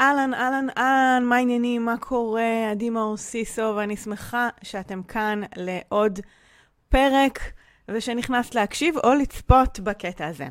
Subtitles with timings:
[0.00, 1.84] אהלן, אהלן, אהלן, מה העניינים?
[1.84, 2.70] מה קורה?
[2.70, 6.18] עדי מאור סיסו, ואני שמחה שאתם כאן לעוד
[6.88, 7.38] פרק,
[7.88, 10.46] ושנכנסת להקשיב או לצפות בקטע הזה.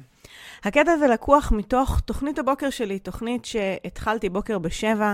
[0.63, 5.13] הקטע הזה לקוח מתוך תוכנית הבוקר שלי, תוכנית שהתחלתי בוקר בשבע.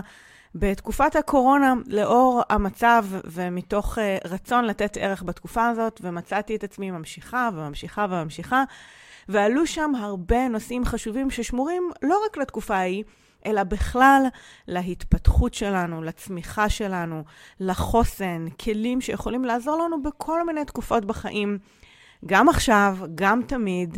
[0.55, 7.49] בתקופת הקורונה, לאור המצב ומתוך uh, רצון לתת ערך בתקופה הזאת, ומצאתי את עצמי ממשיכה
[7.53, 8.63] וממשיכה וממשיכה,
[9.29, 13.03] ועלו שם הרבה נושאים חשובים ששמורים לא רק לתקופה ההיא,
[13.45, 14.23] אלא בכלל
[14.67, 17.23] להתפתחות שלנו, לצמיחה שלנו,
[17.59, 21.57] לחוסן, כלים שיכולים לעזור לנו בכל מיני תקופות בחיים,
[22.25, 23.97] גם עכשיו, גם תמיד.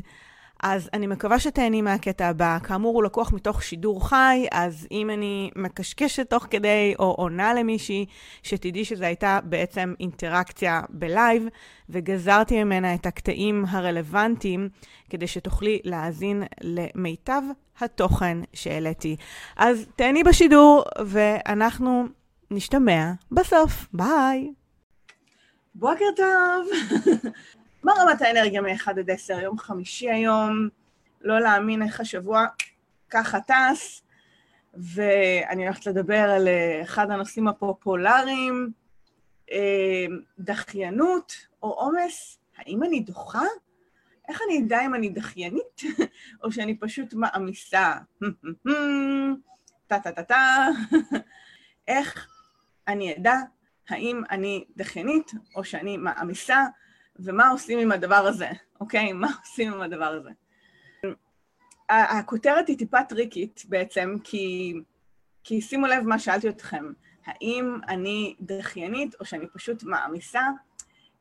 [0.62, 2.58] אז אני מקווה שתהני מהקטע הבא.
[2.64, 8.06] כאמור, הוא לקוח מתוך שידור חי, אז אם אני מקשקשת תוך כדי או עונה למישהי,
[8.44, 11.48] שתדעי שזו הייתה בעצם אינטראקציה בלייב,
[11.90, 14.70] וגזרתי ממנה את הקטעים הרלוונטיים,
[15.10, 17.42] כדי שתוכלי להאזין למיטב
[17.80, 19.16] התוכן שהעליתי.
[19.58, 22.06] אז תהני בשידור, ואנחנו
[22.52, 23.88] נשתמע בסוף.
[23.94, 24.54] ביי.
[25.76, 26.68] בוקר טוב.
[27.84, 29.40] מה רמת האנרגיה מ-1 עד 10?
[29.40, 30.70] יום חמישי היום,
[31.22, 32.46] לא להאמין איך השבוע
[33.10, 34.04] ככה טס,
[34.74, 38.72] ואני הולכת לדבר על אה, אחד הנושאים הפופולריים,
[39.52, 40.06] אה,
[40.40, 42.40] דחיינות או עומס.
[42.58, 43.44] האם אני דוחה?
[44.30, 45.82] איך אני אדע אם אני דחיינית,
[46.44, 47.94] או שאני פשוט מעמיסה?
[49.88, 50.68] טה-טה-טה-טה.
[51.88, 52.28] איך
[52.88, 53.36] אני אדע
[53.90, 56.66] האם אני דחיינית או שאני מעמיסה?
[57.24, 59.14] ומה עושים עם הדבר הזה, אוקיי?
[59.14, 60.30] מה עושים עם הדבר הזה?
[61.90, 64.74] הכותרת היא טיפה טריקית בעצם, כי,
[65.44, 66.86] כי שימו לב מה שאלתי אתכם,
[67.26, 70.42] האם אני דחיינית או שאני פשוט מעמיסה?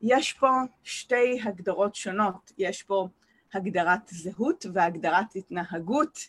[0.01, 0.51] יש פה
[0.83, 3.07] שתי הגדרות שונות, יש פה
[3.53, 6.19] הגדרת זהות והגדרת התנהגות,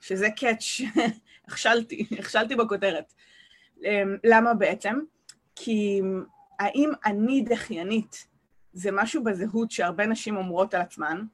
[0.00, 0.80] שזה קאץ',
[1.48, 3.12] הכשלתי, הכשלתי בכותרת.
[4.24, 4.98] למה בעצם?
[5.56, 6.00] כי
[6.58, 8.26] האם אני דחיינית
[8.74, 11.24] זה משהו בזהות שהרבה נשים אומרות על עצמן,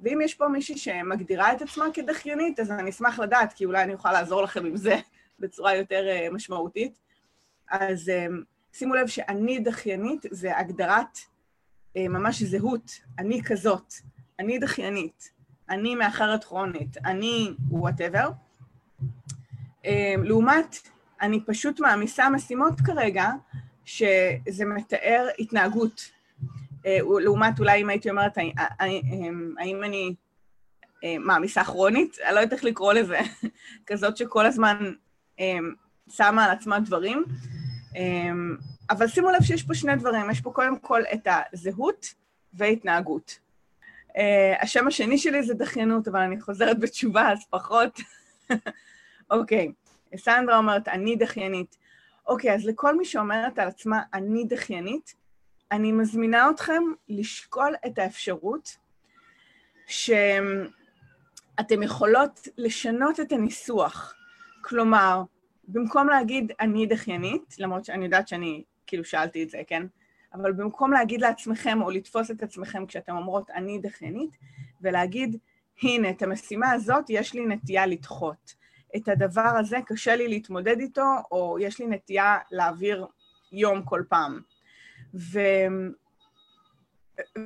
[0.00, 3.92] ואם יש פה מישהי שמגדירה את עצמה כדחיינית, אז אני אשמח לדעת, כי אולי אני
[3.92, 4.96] אוכל לעזור לכם עם זה
[5.40, 6.98] בצורה יותר uh, משמעותית.
[7.70, 8.32] אז um,
[8.72, 13.94] שימו לב שאני דחיינית זה הגדרת uh, ממש זהות, אני כזאת,
[14.38, 15.30] אני דחיינית,
[15.68, 18.30] אני מאחרת כרונית, אני וואטאבר.
[20.24, 20.76] לעומת,
[21.20, 23.30] אני פשוט מעמיסה משימות כרגע,
[23.84, 26.17] שזה מתאר התנהגות.
[26.86, 28.38] אה, לעומת אולי אם הייתי אומרת,
[29.58, 30.14] האם אני
[31.04, 32.16] אה, מעמיסה כרונית?
[32.26, 33.18] אני לא יודעת איך לקרוא לזה,
[33.86, 34.92] כזאת שכל הזמן
[35.40, 35.58] אה,
[36.10, 37.24] שמה על עצמה דברים.
[38.90, 42.14] אבל שימו לב שיש פה שני דברים, יש פה קודם כל את הזהות
[42.54, 43.38] והתנהגות.
[44.60, 48.00] השם השני שלי זה דחיינות, אבל אני חוזרת בתשובה, אז פחות.
[49.30, 49.72] אוקיי,
[50.16, 51.76] סנדרה אומרת, אני דחיינית.
[52.26, 55.14] אוקיי, אז לכל מי שאומרת על עצמה, אני דחיינית,
[55.72, 58.76] אני מזמינה אתכם לשקול את האפשרות
[59.86, 60.22] שאתם
[61.82, 64.14] יכולות לשנות את הניסוח.
[64.60, 65.22] כלומר,
[65.68, 69.86] במקום להגיד אני דחיינית, למרות שאני יודעת שאני כאילו שאלתי את זה, כן?
[70.34, 74.30] אבל במקום להגיד לעצמכם או לתפוס את עצמכם כשאתם אומרות אני דחיינית,
[74.80, 75.36] ולהגיד,
[75.82, 78.54] הנה, את המשימה הזאת יש לי נטייה לדחות.
[78.96, 83.06] את הדבר הזה קשה לי להתמודד איתו, או יש לי נטייה להעביר
[83.52, 84.40] יום כל פעם.
[85.14, 85.38] ו...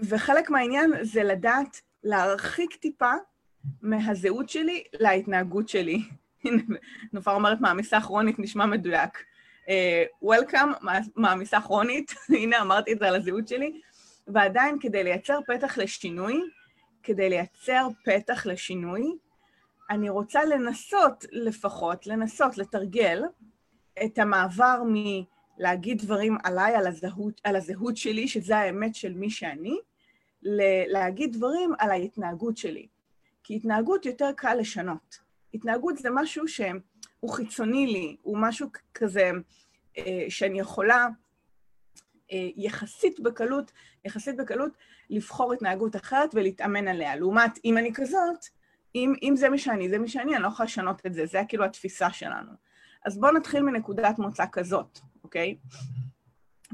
[0.02, 3.12] וחלק מהעניין זה לדעת להרחיק טיפה
[3.82, 6.02] מהזהות שלי להתנהגות שלי.
[7.12, 9.24] נופר אומרת מעמיסה כרונית, נשמע מדויק.
[9.66, 9.70] uh,
[11.16, 13.80] מעמיסה כרונית, הנה אמרתי את זה על הזהות שלי,
[14.26, 16.40] ועדיין כדי לייצר פתח לשינוי,
[17.02, 19.16] כדי לייצר פתח לשינוי,
[19.90, 23.22] אני רוצה לנסות לפחות, לנסות לתרגל
[24.04, 24.94] את המעבר מ...
[25.62, 29.76] להגיד דברים עליי, על הזהות, על הזהות שלי, שזה האמת של מי שאני,
[30.86, 32.86] להגיד דברים על ההתנהגות שלי.
[33.42, 35.18] כי התנהגות יותר קל לשנות.
[35.54, 39.30] התנהגות זה משהו שהוא חיצוני לי, הוא משהו כזה
[39.98, 41.06] אה, שאני יכולה
[42.32, 43.72] אה, יחסית בקלות,
[44.04, 44.72] יחסית בקלות
[45.10, 47.16] לבחור התנהגות אחרת ולהתאמן עליה.
[47.16, 48.46] לעומת, אם אני כזאת,
[48.94, 51.40] אם, אם זה מי שאני, זה מי שאני, אני לא יכולה לשנות את זה, זה
[51.48, 52.52] כאילו התפיסה שלנו.
[53.04, 54.98] אז בואו נתחיל מנקודת מוצא כזאת.
[55.32, 55.56] אוקיי?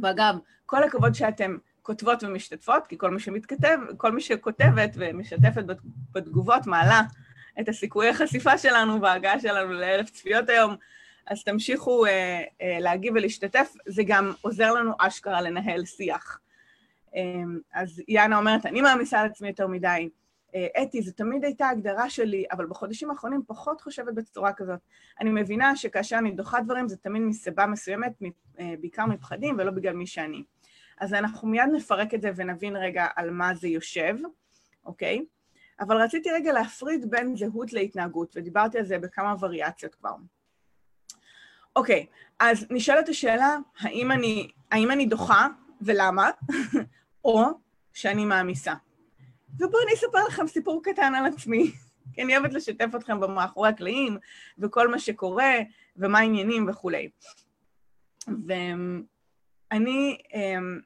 [0.02, 0.34] ואגב,
[0.66, 5.64] כל הכבוד שאתם כותבות ומשתתפות, כי כל מי שמתכתב, כל מי שכותבת ומשתפת
[6.12, 7.02] בתגובות מעלה
[7.60, 10.76] את הסיכויי החשיפה שלנו וההגעה שלנו לאלף צפיות היום,
[11.26, 16.38] אז תמשיכו אה, אה, להגיב ולהשתתף, זה גם עוזר לנו אשכרה לנהל שיח.
[17.16, 17.22] אה,
[17.74, 20.08] אז יאנה אומרת, אני מעמיסה על עצמי יותר מדי.
[20.54, 24.78] אה, אתי, זו תמיד הייתה הגדרה שלי, אבל בחודשים האחרונים פחות חושבת בצורה כזאת.
[25.20, 28.12] אני מבינה שכאשר אני דוחה דברים זה תמיד מסיבה מסוימת,
[28.60, 30.42] אה, בעיקר מפחדים ולא בגלל מי שאני.
[31.00, 34.14] אז אנחנו מיד נפרק את זה ונבין רגע על מה זה יושב,
[34.84, 35.24] אוקיי?
[35.80, 40.14] אבל רציתי רגע להפריד בין זהות להתנהגות, ודיברתי על זה בכמה וריאציות כבר.
[41.76, 42.06] אוקיי,
[42.40, 45.48] אז נשאלת השאלה, האם אני, האם אני דוחה
[45.80, 46.30] ולמה,
[47.24, 47.44] או
[47.92, 48.74] שאני מעמיסה.
[49.54, 51.72] ובואו אני אספר לכם סיפור קטן על עצמי,
[52.12, 54.18] כי אני אוהבת לשתף אתכם במאחורי הקלעים,
[54.58, 55.54] וכל מה שקורה,
[55.96, 57.10] ומה העניינים וכולי.
[58.46, 60.82] ואני um,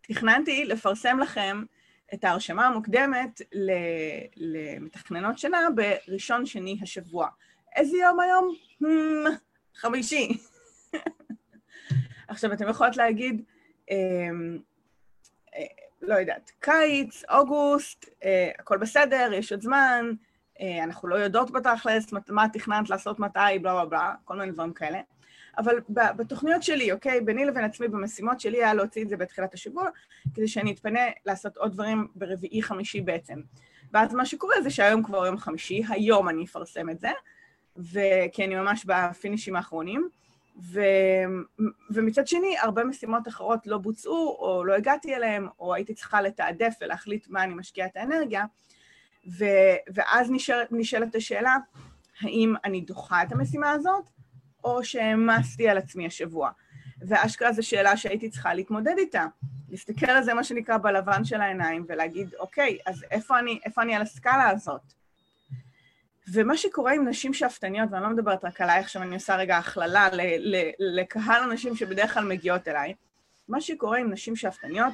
[0.00, 1.62] תכננתי לפרסם לכם
[2.14, 3.40] את ההרשמה המוקדמת
[4.36, 7.28] למתכננות שנה בראשון שני השבוע.
[7.76, 8.54] איזה יום היום?
[8.82, 9.30] Hmm,
[9.74, 10.38] חמישי.
[12.28, 13.42] עכשיו, אתם יכולות להגיד,
[13.90, 14.58] אמ,
[16.02, 20.10] לא יודעת, קיץ, אוגוסט, אה, הכל בסדר, יש עוד זמן,
[20.60, 24.72] אה, אנחנו לא יודעות בתכלס מה תכננת לעשות מתי, בלה בלה בלה, כל מיני דברים
[24.72, 25.00] כאלה.
[25.58, 29.88] אבל בתוכניות שלי, אוקיי, ביני לבין עצמי, במשימות שלי, היה להוציא את זה בתחילת השבוע,
[30.34, 33.40] כדי שאני אתפנה לעשות עוד דברים ברביעי-חמישי בעצם.
[33.92, 37.10] ואז מה שקורה זה שהיום כבר יום חמישי, היום אני אפרסם את זה,
[37.76, 40.08] וכי אני ממש בפינישים האחרונים.
[40.62, 40.80] ו...
[41.90, 46.74] ומצד שני, הרבה משימות אחרות לא בוצעו, או לא הגעתי אליהן, או הייתי צריכה לתעדף
[46.80, 48.44] ולהחליט מה אני משקיעה את האנרגיה,
[49.38, 49.44] ו...
[49.94, 50.62] ואז נשאל...
[50.70, 51.56] נשאלת השאלה,
[52.20, 54.10] האם אני דוחה את המשימה הזאת,
[54.64, 56.50] או שהעמסתי על עצמי השבוע.
[57.08, 59.26] ואשכרה זו שאלה שהייתי צריכה להתמודד איתה.
[59.68, 63.94] להסתכל על זה, מה שנקרא, בלבן של העיניים, ולהגיד, אוקיי, אז איפה אני, איפה אני
[63.94, 64.97] על הסקאלה הזאת?
[66.32, 70.08] ומה שקורה עם נשים שאפתניות, ואני לא מדברת רק עליי, עכשיו אני עושה רגע הכללה
[70.78, 72.94] לקהל הנשים שבדרך כלל מגיעות אליי,
[73.48, 74.92] מה שקורה עם נשים שאפתניות,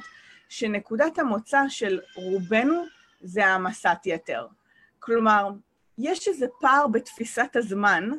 [0.49, 2.85] שנקודת המוצא של רובנו
[3.21, 4.47] זה העמסת יתר.
[4.99, 5.49] כלומר,
[5.97, 8.09] יש איזה פער בתפיסת הזמן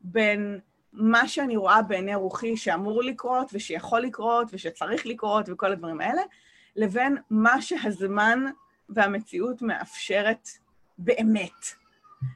[0.00, 0.60] בין
[0.92, 6.22] מה שאני רואה בעיני רוחי שאמור לקרות ושיכול לקרות ושצריך לקרות וכל הדברים האלה,
[6.76, 8.44] לבין מה שהזמן
[8.88, 10.48] והמציאות מאפשרת
[10.98, 11.66] באמת,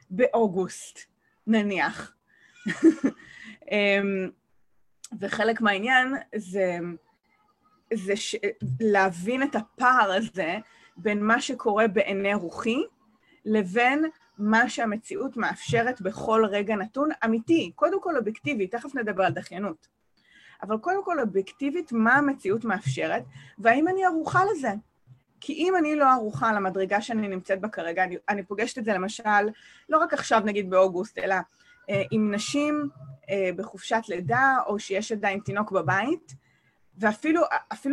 [0.09, 0.99] באוגוסט,
[1.47, 2.13] נניח.
[3.71, 4.29] אמ,
[5.19, 6.77] וחלק מהעניין זה,
[7.93, 8.35] זה ש...
[8.79, 10.57] להבין את הפער הזה
[10.97, 12.83] בין מה שקורה בעיני רוחי
[13.45, 14.05] לבין
[14.37, 19.87] מה שהמציאות מאפשרת בכל רגע נתון אמיתי, קודם כל אובייקטיבי, תכף נדבר על דחיינות.
[20.63, 23.23] אבל קודם כל אובייקטיבית, מה המציאות מאפשרת,
[23.59, 24.71] והאם אני ערוכה לזה.
[25.45, 28.93] כי אם אני לא ערוכה למדרגה שאני נמצאת בה כרגע, אני, אני פוגשת את זה
[28.93, 29.49] למשל,
[29.89, 31.35] לא רק עכשיו נגיד באוגוסט, אלא
[31.89, 32.89] אה, עם נשים
[33.29, 36.33] אה, בחופשת לידה, או שיש עדיין תינוק בבית,
[36.97, 37.41] ואפילו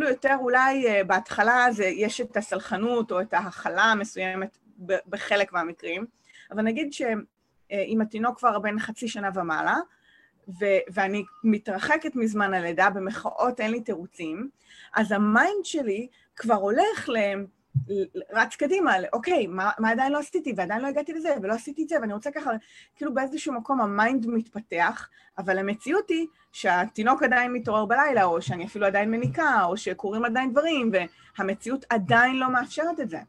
[0.09, 4.57] יותר אולי אה, בהתחלה זה, יש את הסלחנות או את ההכלה המסוימת
[5.07, 6.05] בחלק מהמקרים,
[6.51, 9.77] אבל נגיד שאם התינוק כבר בן חצי שנה ומעלה,
[10.47, 14.49] ו- ואני מתרחקת מזמן הלידה, במרכאות אין לי תירוצים,
[14.95, 17.17] אז ה mind שלי כבר הולך ל...
[18.31, 21.89] רץ קדימה, אוקיי, מה, מה עדיין לא עשיתי, ועדיין לא הגעתי לזה, ולא עשיתי את
[21.89, 22.51] זה, ואני רוצה ככה,
[22.95, 28.65] כאילו באיזשהו מקום ה mind מתפתח, אבל המציאות היא שהתינוק עדיין מתעורר בלילה, או שאני
[28.65, 30.91] אפילו עדיין מניקה, או שקורים עדיין דברים,
[31.37, 33.19] והמציאות עדיין לא מאפשרת את זה.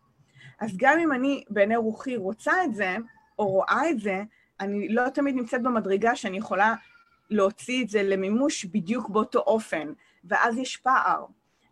[0.60, 2.96] אז גם אם אני בעיני רוחי רוצה את זה,
[3.38, 4.22] או רואה את זה,
[4.60, 6.74] אני לא תמיד נמצאת במדרגה שאני יכולה
[7.30, 9.92] להוציא את זה למימוש בדיוק באותו אופן,
[10.24, 11.24] ואז יש פער.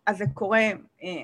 [0.05, 0.69] אז זה קורה
[1.03, 1.23] אה,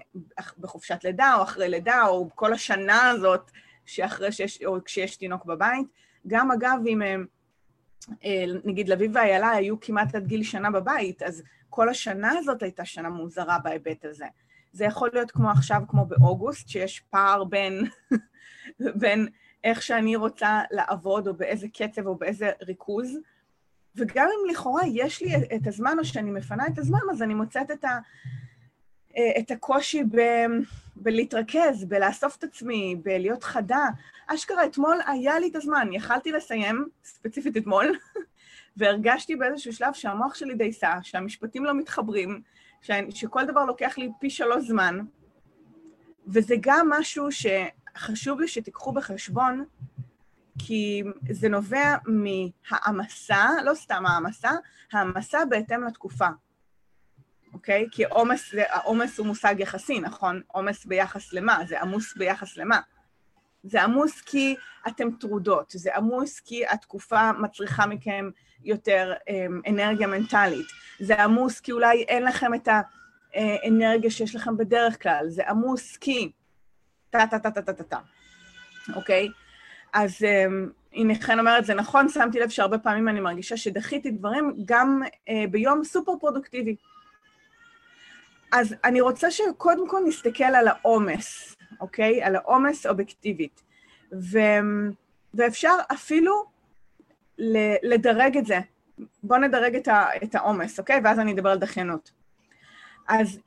[0.57, 3.51] בחופשת לידה, או אחרי לידה, או כל השנה הזאת,
[3.85, 5.87] שאחרי שיש, או כשיש תינוק בבית.
[6.27, 7.25] גם אגב, אם הם,
[8.25, 12.85] אה, נגיד לביב ואיילה היו כמעט עד גיל שנה בבית, אז כל השנה הזאת הייתה
[12.85, 14.25] שנה מוזרה בהיבט הזה.
[14.71, 17.83] זה יכול להיות כמו עכשיו, כמו באוגוסט, שיש פער בין,
[19.01, 19.27] בין
[19.63, 23.17] איך שאני רוצה לעבוד, או באיזה קצב, או באיזה ריכוז,
[23.95, 27.71] וגם אם לכאורה יש לי את הזמן, או שאני מפנה את הזמן, אז אני מוצאת
[27.71, 27.99] את, ה,
[29.39, 30.17] את הקושי ב,
[30.95, 33.89] בלהתרכז, בלאסוף את עצמי, בלהיות חדה.
[34.27, 37.85] אשכרה, אתמול היה לי את הזמן, יכלתי לסיים, ספציפית אתמול,
[38.77, 42.41] והרגשתי באיזשהו שלב שהמוח שלי דייסה, שהמשפטים לא מתחברים,
[43.09, 44.99] שכל דבר לוקח לי פי שלוש זמן,
[46.27, 49.65] וזה גם משהו שחשוב לי שתיקחו בחשבון,
[50.59, 54.51] כי זה נובע מהעמסה, לא סתם העמסה,
[54.91, 56.27] העמסה בהתאם לתקופה,
[57.57, 57.87] אוקיי?
[57.91, 60.41] כי עומס, העומס הוא מושג יחסי, נכון?
[60.47, 61.59] עומס ביחס למה?
[61.67, 62.79] זה עמוס ביחס למה?
[63.63, 64.55] זה עמוס כי
[64.87, 68.29] אתם טרודות, זה עמוס כי התקופה מצריכה מכם
[68.63, 70.67] יותר אמ, אנרגיה מנטלית.
[70.99, 72.67] זה עמוס כי אולי אין לכם את
[73.33, 75.25] האנרגיה שיש לכם בדרך כלל.
[75.27, 76.31] זה עמוס כי
[77.09, 77.99] טה-טה-טה-טה-טה-טה,
[78.95, 79.29] אוקיי?
[79.93, 84.53] אז um, הנה חן אומרת, זה נכון, שמתי לב שהרבה פעמים אני מרגישה שדחיתי דברים
[84.65, 86.75] גם uh, ביום סופר פרודוקטיבי.
[88.51, 92.23] אז אני רוצה שקודם כל נסתכל על העומס, אוקיי?
[92.23, 93.63] על העומס אובייקטיבית.
[94.13, 94.37] ו...
[95.33, 96.45] ואפשר אפילו
[97.83, 98.59] לדרג את זה.
[99.23, 99.75] בואו נדרג
[100.23, 101.01] את העומס, אוקיי?
[101.03, 102.11] ואז אני אדבר על דחיינות.
[103.07, 103.39] אז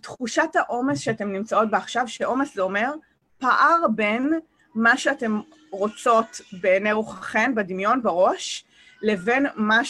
[0.00, 2.92] תחושת העומס שאתן נמצאות בה עכשיו, שעומס זה אומר
[3.38, 4.32] פער בין
[4.74, 5.32] מה שאתן
[5.70, 8.64] רוצות בעיני רוחכן, בדמיון, בראש,
[9.02, 9.80] לבין מה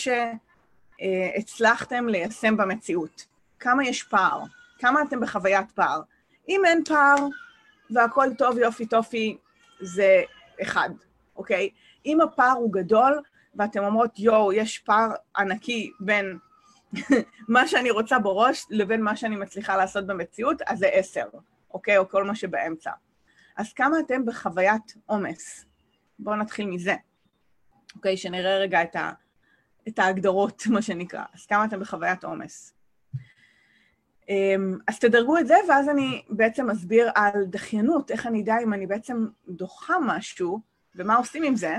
[0.98, 3.35] שהצלחתם ליישם במציאות.
[3.60, 4.42] כמה יש פער?
[4.78, 6.00] כמה אתם בחוויית פער?
[6.48, 7.16] אם אין פער
[7.90, 9.38] והכל טוב, יופי טופי,
[9.80, 10.22] זה
[10.62, 10.90] אחד,
[11.36, 11.70] אוקיי?
[12.06, 13.22] אם הפער הוא גדול
[13.54, 16.38] ואתן אומרות, יואו, יש פער ענקי בין
[17.48, 21.24] מה שאני רוצה בראש לבין מה שאני מצליחה לעשות במציאות, אז זה עשר,
[21.70, 21.98] אוקיי?
[21.98, 22.90] או כל מה שבאמצע.
[23.56, 25.64] אז כמה אתם בחוויית עומס?
[26.18, 26.94] בואו נתחיל מזה,
[27.96, 28.16] אוקיי?
[28.16, 29.12] שנראה רגע את, ה,
[29.88, 31.24] את ההגדרות, מה שנקרא.
[31.34, 32.75] אז כמה אתם בחוויית עומס?
[34.28, 38.74] אמ, אז תדרגו את זה, ואז אני בעצם אסביר על דחיינות, איך אני אדע אם
[38.74, 40.60] אני בעצם דוחה משהו,
[40.94, 41.76] ומה עושים עם זה.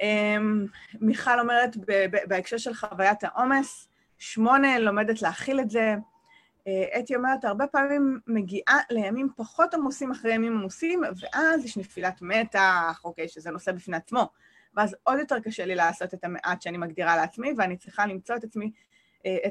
[0.00, 0.66] אמ,
[1.00, 1.76] מיכל אומרת,
[2.28, 5.94] בהקשר של חוויית העומס, שמונה, לומדת להכיל את זה.
[6.66, 12.22] אה, אתי אומרת, הרבה פעמים מגיעה לימים פחות עמוסים אחרי ימים עמוסים, ואז יש נפילת
[12.22, 14.28] מתח, אוקיי, שזה נושא בפני עצמו.
[14.74, 18.44] ואז עוד יותר קשה לי לעשות את המעט שאני מגדירה לעצמי, ואני צריכה למצוא את
[18.44, 18.70] עצמי,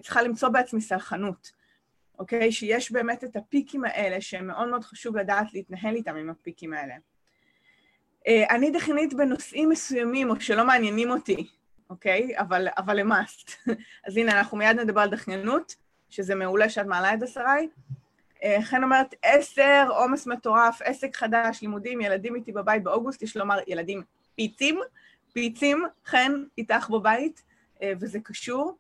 [0.02, 1.52] צריכה למצוא בעצמי סלחנות,
[2.20, 2.52] אוקיי?
[2.52, 6.96] שיש באמת את הפיקים האלה, שמאוד מאוד חשוב לדעת להתנהל איתם עם הפיקים האלה.
[8.28, 11.48] אה, אני דכנית בנושאים מסוימים, או שלא מעניינים אותי,
[11.90, 12.40] אוקיי?
[12.40, 13.72] אבל, אבל must.
[14.08, 15.76] אז הנה, אנחנו מיד נדבר על דחיינות,
[16.10, 17.26] שזה מעולה שאת מעלה את זה.
[18.44, 23.60] אה, חן אומרת, עשר, עומס מטורף, עסק חדש, לימודים, ילדים איתי בבית באוגוסט, יש לומר
[23.68, 24.04] ילדים
[24.36, 24.80] פיצים,
[25.34, 27.44] פיצים, חן איתך בבית,
[27.82, 28.78] אה, וזה קשור.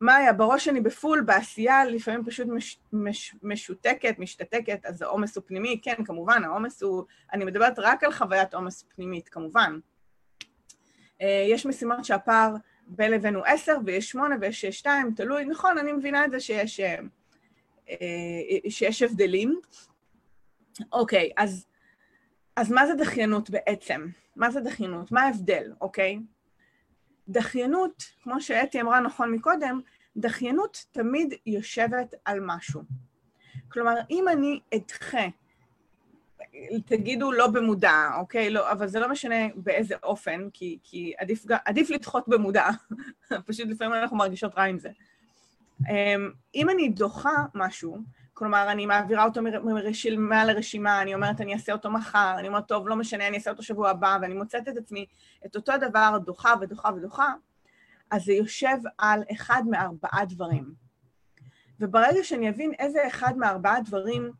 [0.00, 5.80] מאיה, בראש אני בפול, בעשייה, לפעמים פשוט מש, מש, משותקת, משתתקת, אז העומס הוא פנימי,
[5.82, 7.04] כן, כמובן, העומס הוא...
[7.32, 9.78] אני מדברת רק על חוויית עומס פנימית, כמובן.
[11.22, 12.54] אה, יש משימות שהפער
[12.86, 16.80] בין לבין הוא עשר, ויש שמונה ויש שתיים, תלוי, נכון, אני מבינה את זה שיש,
[16.80, 16.96] אה,
[17.90, 19.60] אה, שיש הבדלים.
[20.92, 21.66] אוקיי, אז,
[22.56, 24.06] אז מה זה דחיינות בעצם?
[24.36, 25.12] מה זה דחיינות?
[25.12, 26.18] מה ההבדל, אוקיי?
[27.30, 29.80] דחיינות, כמו שאתי אמרה נכון מקודם,
[30.16, 32.82] דחיינות תמיד יושבת על משהו.
[33.68, 35.26] כלומר, אם אני אדחה,
[36.86, 38.50] תגידו לא במודע, אוקיי?
[38.50, 42.68] לא, אבל זה לא משנה באיזה אופן, כי, כי עדיף, עדיף לדחות במודע,
[43.46, 44.88] פשוט לפעמים אנחנו מרגישות רע עם זה.
[45.90, 47.98] אמ, אם אני דוחה משהו,
[48.40, 49.40] כלומר, אני מעבירה אותו
[50.18, 53.50] מעל הרשימה, אני אומרת, אני אעשה אותו מחר, אני אומרת, טוב, לא משנה, אני אעשה
[53.50, 55.06] אותו שבוע הבא, ואני מוצאת את עצמי
[55.46, 57.34] את אותו דבר דוחה ודוחה ודוחה,
[58.10, 60.74] אז זה יושב על אחד מארבעה דברים.
[61.80, 64.30] וברגע שאני אבין איזה אחד מארבעה דברים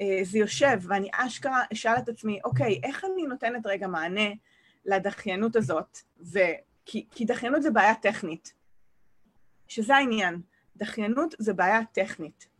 [0.00, 4.30] אה, זה יושב, ואני אשכרה אשאל את עצמי, אוקיי, איך אני נותנת רגע מענה
[4.84, 5.98] לדחיינות הזאת?
[6.32, 6.38] ו...
[6.84, 8.54] כי, כי דחיינות זה בעיה טכנית,
[9.68, 10.40] שזה העניין.
[10.76, 12.51] דחיינות זה בעיה טכנית.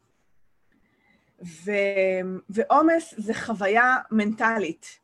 [2.51, 4.99] ועומס זה חוויה מנטלית.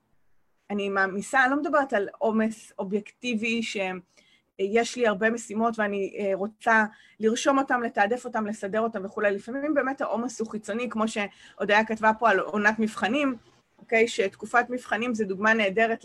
[0.71, 6.85] אני מעמיסה, אני לא מדברת על עומס אובייקטיבי שיש לי הרבה משימות ואני אה, רוצה
[7.21, 9.31] לרשום אותם, לתעדף אותם, לסדר אותם וכולי.
[9.31, 13.37] לפעמים באמת העומס הוא חיצוני, כמו שהודיה כתבה פה על עונת מבחנים,
[13.79, 14.09] אוקיי?
[14.09, 16.05] שתקופת מבחנים זה דוגמה נהדרת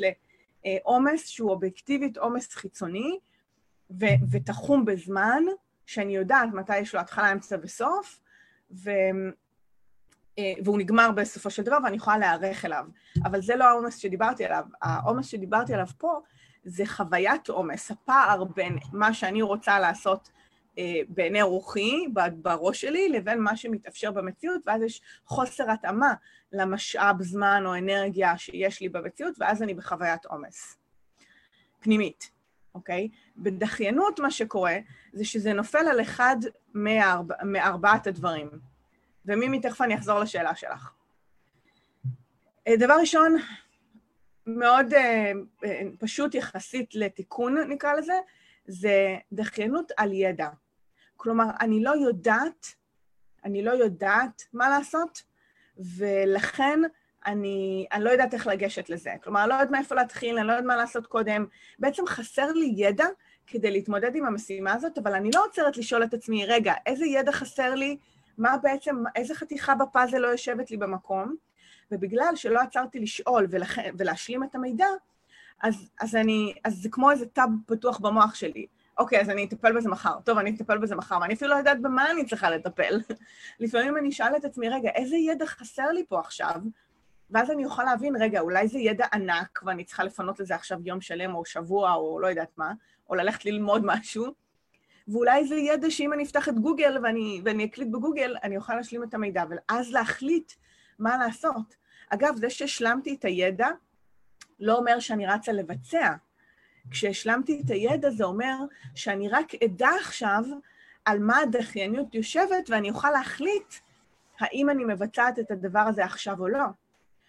[0.66, 3.20] לעומס שהוא אובייקטיבית עומס חיצוני
[4.00, 5.44] ו- ותחום בזמן,
[5.86, 8.20] שאני יודעת מתי יש לו התחלה, אמצע וסוף,
[8.72, 9.34] ו- אה,
[10.64, 12.86] והוא נגמר בסופו של דבר ואני יכולה להיערך אליו.
[13.26, 14.64] אבל זה לא העומס שדיברתי עליו.
[14.82, 16.20] העומס שדיברתי עליו פה
[16.66, 20.30] זה חוויית עומס, הפער בין מה שאני רוצה לעשות
[20.78, 26.14] אה, בעיני רוחי, בראש שלי, לבין מה שמתאפשר במציאות, ואז יש חוסר התאמה
[26.52, 30.78] למשאב זמן או אנרגיה שיש לי במציאות, ואז אני בחוויית עומס.
[31.80, 32.32] פנימית,
[32.76, 33.10] אוקיי?
[33.38, 34.78] בדחיינות מה שקורה
[35.14, 36.36] זה שזה נופל על אחד
[36.74, 38.73] מארבע, מארבעת הדברים.
[39.26, 40.92] ומימי, תכף אני אחזור לשאלה שלך.
[42.68, 43.36] אה, דבר ראשון,
[44.48, 45.68] מאוד uh,
[46.00, 48.14] פשוט יחסית לתיקון, נקרא לזה,
[48.68, 50.50] זה דחיינות על ידע.
[51.18, 52.68] כלומר, אני לא יודעת,
[53.46, 55.24] אני לא יודעת מה לעשות,
[55.78, 56.80] ולכן
[57.26, 59.12] אני, אני לא יודעת איך לגשת לזה.
[59.24, 61.46] כלומר, אני לא יודעת מאיפה להתחיל, אני לא יודעת מה לעשות קודם.
[61.80, 63.06] בעצם חסר לי ידע
[63.48, 67.32] כדי להתמודד עם המשימה הזאת, אבל אני לא עוצרת לשאול את עצמי, רגע, איזה ידע
[67.32, 67.98] חסר לי
[68.38, 71.36] מה בעצם, איזה חתיכה בפאזל לא יושבת לי במקום,
[71.92, 73.80] ובגלל שלא עצרתי לשאול ולכ...
[73.98, 74.88] ולהשלים את המידע,
[75.64, 78.66] אז, אז, אני, אז זה כמו איזה טאב פתוח במוח שלי.
[78.98, 80.20] אוקיי, אז אני אטפל בזה מחר.
[80.24, 83.00] טוב, אני אטפל בזה מחר, ואני אפילו לא יודעת במה אני צריכה לטפל.
[83.60, 86.56] לפעמים אני אשאל את עצמי, רגע, איזה ידע חסר לי פה עכשיו?
[87.30, 91.02] ואז אני אוכל להבין, רגע, אולי זה ידע ענק, ואני צריכה לפנות לזה עכשיו יום
[91.02, 92.74] שלם, או שבוע, או לא יודעת מה,
[93.10, 94.34] או ללכת ללמוד משהו,
[95.08, 99.04] ואולי זה ידע שאם אני אפתח את גוגל ואני, ואני אקליד בגוגל, אני אוכל להשלים
[99.04, 100.52] את המידע, ואז להחליט
[101.00, 101.76] מה לעשות.
[102.10, 103.68] אגב, זה שהשלמתי את הידע,
[104.60, 106.14] לא אומר שאני רצה לבצע.
[106.92, 108.56] כשהשלמתי את הידע זה אומר
[108.96, 110.44] שאני רק אדע עכשיו
[111.06, 113.74] על מה הדחיינות יושבת ואני אוכל להחליט
[114.40, 116.66] האם אני מבצעת את הדבר הזה עכשיו או לא.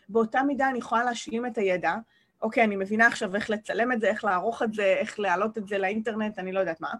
[0.09, 1.95] באותה מידה אני יכולה להשלים את הידע,
[2.43, 5.69] אוקיי, אני מבינה עכשיו איך לצלם את זה, איך לערוך את זה, איך להעלות את
[5.69, 6.93] זה לאינטרנט, אני לא יודעת מה.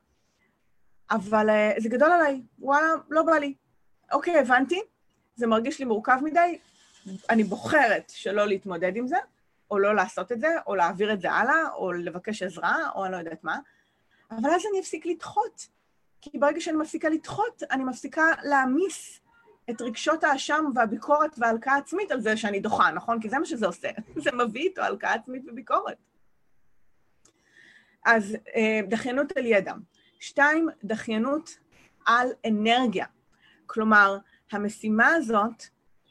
[1.11, 3.55] אבל uh, זה גדול עליי, וואלה, לא בא לי.
[4.13, 4.81] אוקיי, הבנתי,
[5.37, 6.59] זה מרגיש לי מורכב מדי,
[7.31, 9.17] אני בוחרת שלא להתמודד עם זה,
[9.71, 13.13] או לא לעשות את זה, או להעביר את זה הלאה, או לבקש עזרה, או אני
[13.13, 13.59] לא יודעת מה,
[14.31, 15.69] אבל אז אני אפסיק לדחות.
[16.21, 19.21] כי ברגע שאני מפסיקה לדחות, אני מפסיקה להעמיס
[19.71, 23.21] את רגשות האשם והביקורת וההלקאה העצמית על זה שאני דוחה, נכון?
[23.21, 23.89] כי זה מה שזה עושה.
[24.25, 25.97] זה מביא איתו הלקאה עצמית וביקורת.
[28.05, 29.73] אז אה, דחיינות על ידע.
[30.25, 31.59] שתיים, דחיינות
[32.07, 33.07] על אנרגיה.
[33.67, 34.19] כלומר,
[34.53, 35.65] המשימה הזאת,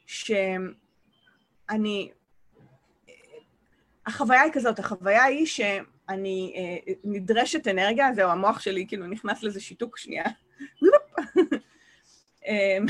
[0.05, 2.12] שאני...
[4.05, 9.60] החוויה היא כזאת, החוויה היא שאני אה, נדרשת אנרגיה, זהו, המוח שלי כאילו נכנס לזה
[9.60, 10.25] שיתוק שנייה.
[12.48, 12.86] אמ,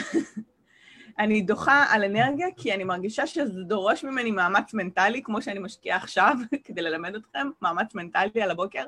[1.20, 5.98] אני דוחה על אנרגיה כי אני מרגישה שזה דורש ממני מאמץ מנטלי, כמו שאני משקיעה
[5.98, 8.86] עכשיו, כדי ללמד אתכם, מאמץ מנטלי על הבוקר.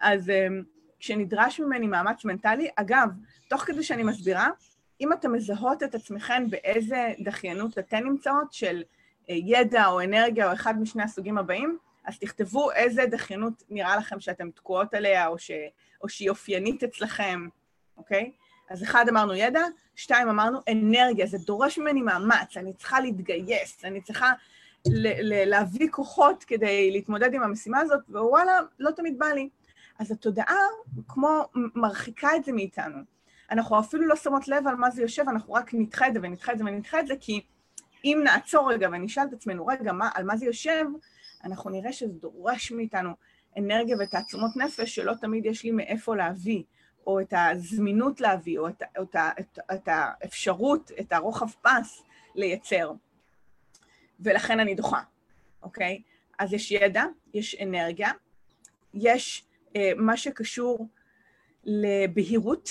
[0.00, 0.62] אז אמ,
[1.02, 3.08] כשנדרש ממני מאמץ מנטלי, אגב,
[3.48, 4.48] תוך כדי שאני מסבירה,
[5.00, 8.82] אם אתן מזהות את עצמכן באיזה דחיינות אתן נמצאות, של
[9.30, 14.20] אה, ידע או אנרגיה או אחד משני הסוגים הבאים, אז תכתבו איזה דחיינות נראה לכם
[14.20, 15.50] שאתן תקועות עליה או, ש...
[16.02, 17.48] או שהיא אופיינית אצלכם,
[17.96, 18.32] אוקיי?
[18.70, 19.62] אז אחד אמרנו ידע,
[19.96, 24.32] שתיים אמרנו אנרגיה, זה דורש ממני מאמץ, אני צריכה להתגייס, אני צריכה
[24.86, 29.48] ל- להביא כוחות כדי להתמודד עם המשימה הזאת, ווואלה, לא תמיד בא לי.
[29.98, 30.64] אז התודעה
[31.08, 32.98] כמו מרחיקה את זה מאיתנו.
[33.50, 36.52] אנחנו אפילו לא שמות לב על מה זה יושב, אנחנו רק נדחה את זה ונדחה
[36.52, 37.40] את זה ונדחה את זה, כי
[38.04, 40.84] אם נעצור רגע ונשאל את עצמנו, רגע, מה, על מה זה יושב,
[41.44, 43.10] אנחנו נראה שזה דורש מאיתנו
[43.58, 46.62] אנרגיה ותעצומות נפש שלא תמיד יש לי מאיפה להביא.
[47.06, 52.02] או את הזמינות להביא, או את, את, את, את האפשרות, את הרוחב פס
[52.34, 52.92] לייצר.
[54.20, 55.00] ולכן אני דוחה,
[55.62, 56.02] אוקיי?
[56.38, 58.10] אז יש ידע, יש אנרגיה,
[58.94, 59.44] יש
[59.96, 60.88] מה שקשור
[61.64, 62.70] לבהירות,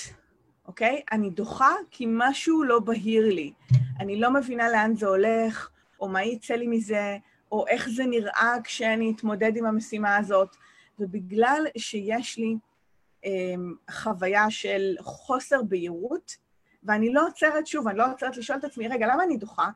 [0.66, 1.02] אוקיי?
[1.12, 3.52] אני דוחה כי משהו לא בהיר לי.
[4.00, 7.16] אני לא מבינה לאן זה הולך, או מה יצא לי מזה,
[7.52, 10.56] או איך זה נראה כשאני אתמודד עם המשימה הזאת.
[10.98, 12.56] ובגלל שיש לי
[13.24, 16.36] אמ, חוויה של חוסר בהירות,
[16.82, 19.68] ואני לא עוצרת, שוב, אני לא עוצרת לשאול את עצמי, רגע, למה אני דוחה?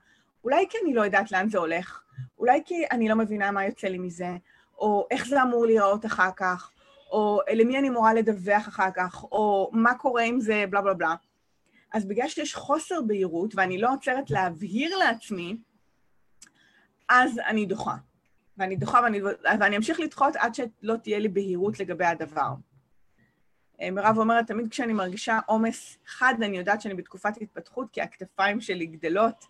[0.45, 2.03] אולי כי אני לא יודעת לאן זה הולך,
[2.39, 4.37] אולי כי אני לא מבינה מה יוצא לי מזה,
[4.79, 6.71] או איך זה אמור להיראות אחר כך,
[7.11, 11.15] או למי אני אמורה לדווח אחר כך, או מה קורה עם זה, בלה בלה בלה.
[11.93, 15.57] אז בגלל שיש חוסר בהירות, ואני לא עוצרת להבהיר לעצמי,
[17.09, 17.97] אז אני דוחה.
[18.59, 19.21] ואני דוחה ואני,
[19.61, 22.55] ואני אמשיך לדחות עד שלא תהיה לי בהירות לגבי הדבר.
[23.81, 28.61] אה, מירב אומרת, תמיד כשאני מרגישה עומס חד, אני יודעת שאני בתקופת התפתחות, כי הכתפיים
[28.61, 29.45] שלי גדלות,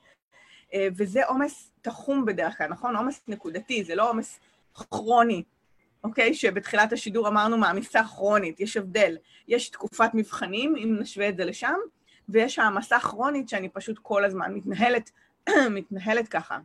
[0.75, 2.97] אה, וזה עומס תחום בדרך כלל, נכון?
[2.97, 4.41] עומס נקודתי, זה לא עומס
[4.75, 5.43] כרוני,
[6.05, 6.35] אוקיי?
[6.35, 9.17] שבתחילת השידור אמרנו מעמיסה כרונית, יש הבדל.
[9.49, 11.77] יש תקופת מבחנים, אם נשווה את זה לשם,
[12.29, 15.11] ויש העמסה כרונית שאני פשוט כל הזמן מתנהלת,
[15.71, 16.59] מתנהלת ככה.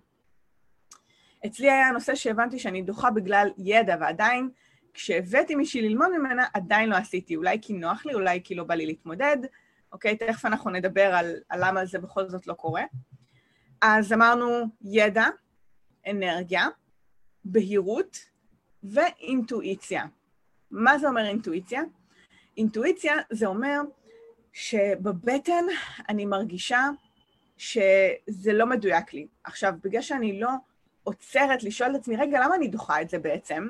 [1.45, 4.49] אצלי היה הנושא שהבנתי שאני דוחה בגלל ידע, ועדיין
[4.93, 7.35] כשהבאתי מישהי ללמוד ממנה, עדיין לא עשיתי.
[7.35, 9.37] אולי כי נוח לי, אולי כי לא בא לי להתמודד.
[9.91, 12.83] אוקיי, תכף אנחנו נדבר על, על למה זה בכל זאת לא קורה.
[13.81, 15.25] אז אמרנו ידע,
[16.09, 16.67] אנרגיה,
[17.45, 18.17] בהירות
[18.83, 20.05] ואינטואיציה.
[20.71, 21.81] מה זה אומר אינטואיציה?
[22.57, 23.81] אינטואיציה זה אומר
[24.53, 25.65] שבבטן
[26.09, 26.89] אני מרגישה
[27.57, 29.27] שזה לא מדויק לי.
[29.43, 30.49] עכשיו, בגלל שאני לא
[31.03, 33.67] עוצרת לשאול את עצמי, רגע, למה אני דוחה את זה בעצם?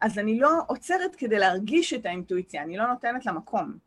[0.00, 3.78] אז אני לא עוצרת כדי להרגיש את האינטואיציה, אני לא נותנת לה מקום.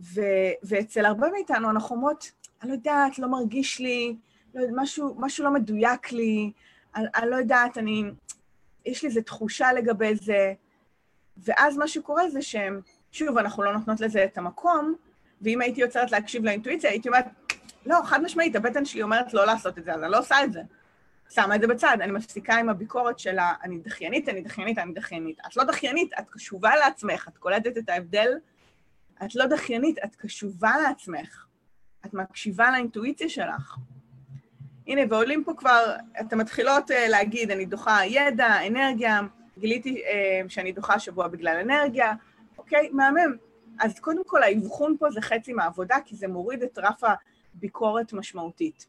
[0.00, 2.30] ו- ואצל הרבה מאיתנו אנחנו אומרות,
[2.62, 4.16] אני לא יודעת, לא מרגיש לי,
[4.54, 6.52] לא יודע, משהו, משהו לא מדויק לי,
[6.96, 8.04] אני, אני לא יודעת, אני,
[8.86, 10.52] יש לי איזו תחושה לגבי זה,
[11.36, 12.80] ואז מה שקורה זה שהם,
[13.12, 14.94] שוב, אנחנו לא נותנות לזה את המקום,
[15.42, 17.24] ואם הייתי עוצרת להקשיב לאינטואיציה, הייתי אומרת,
[17.86, 20.52] לא, חד משמעית, הבטן שלי אומרת לא לעשות את זה, אז אני לא עושה את
[20.52, 20.60] זה.
[21.30, 23.52] שמה את זה בצד, אני מפסיקה עם הביקורת של ה...
[23.62, 25.38] אני דחיינית, אני דחיינית, אני דחיינית.
[25.46, 28.32] את לא דחיינית, את קשובה לעצמך, את קולטת את ההבדל.
[29.24, 31.46] את לא דחיינית, את קשובה לעצמך.
[32.06, 33.76] את מקשיבה לאינטואיציה שלך.
[34.86, 39.20] הנה, ועולים פה כבר, אתן מתחילות uh, להגיד, אני דוחה ידע, אנרגיה,
[39.58, 42.12] גיליתי uh, שאני דוחה שבוע בגלל אנרגיה,
[42.58, 43.36] אוקיי, מהמם.
[43.80, 47.02] אז קודם כל, האבחון פה זה חצי מהעבודה, כי זה מוריד את רף
[47.54, 48.86] הביקורת משמעותית.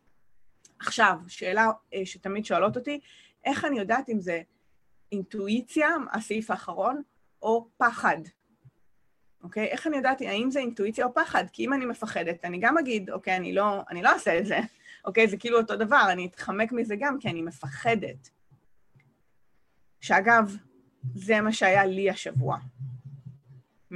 [0.80, 3.00] עכשיו, שאלה uh, שתמיד שואלות אותי,
[3.46, 4.42] איך אני יודעת אם זה
[5.12, 7.02] אינטואיציה, הסעיף האחרון,
[7.42, 8.18] או פחד?
[9.44, 9.66] אוקיי?
[9.66, 11.44] איך אני יודעת האם זה אינטואיציה או פחד?
[11.54, 14.60] כי אם אני מפחדת, אני גם אגיד, אוקיי, אני לא, אני לא אעשה את זה,
[15.06, 15.28] אוקיי?
[15.28, 18.30] זה כאילו אותו דבר, אני אתחמק מזה גם כי אני מפחדת.
[20.02, 20.56] שאגב,
[21.16, 22.58] זה מה שהיה לי השבוע.
[23.92, 23.96] Hmm.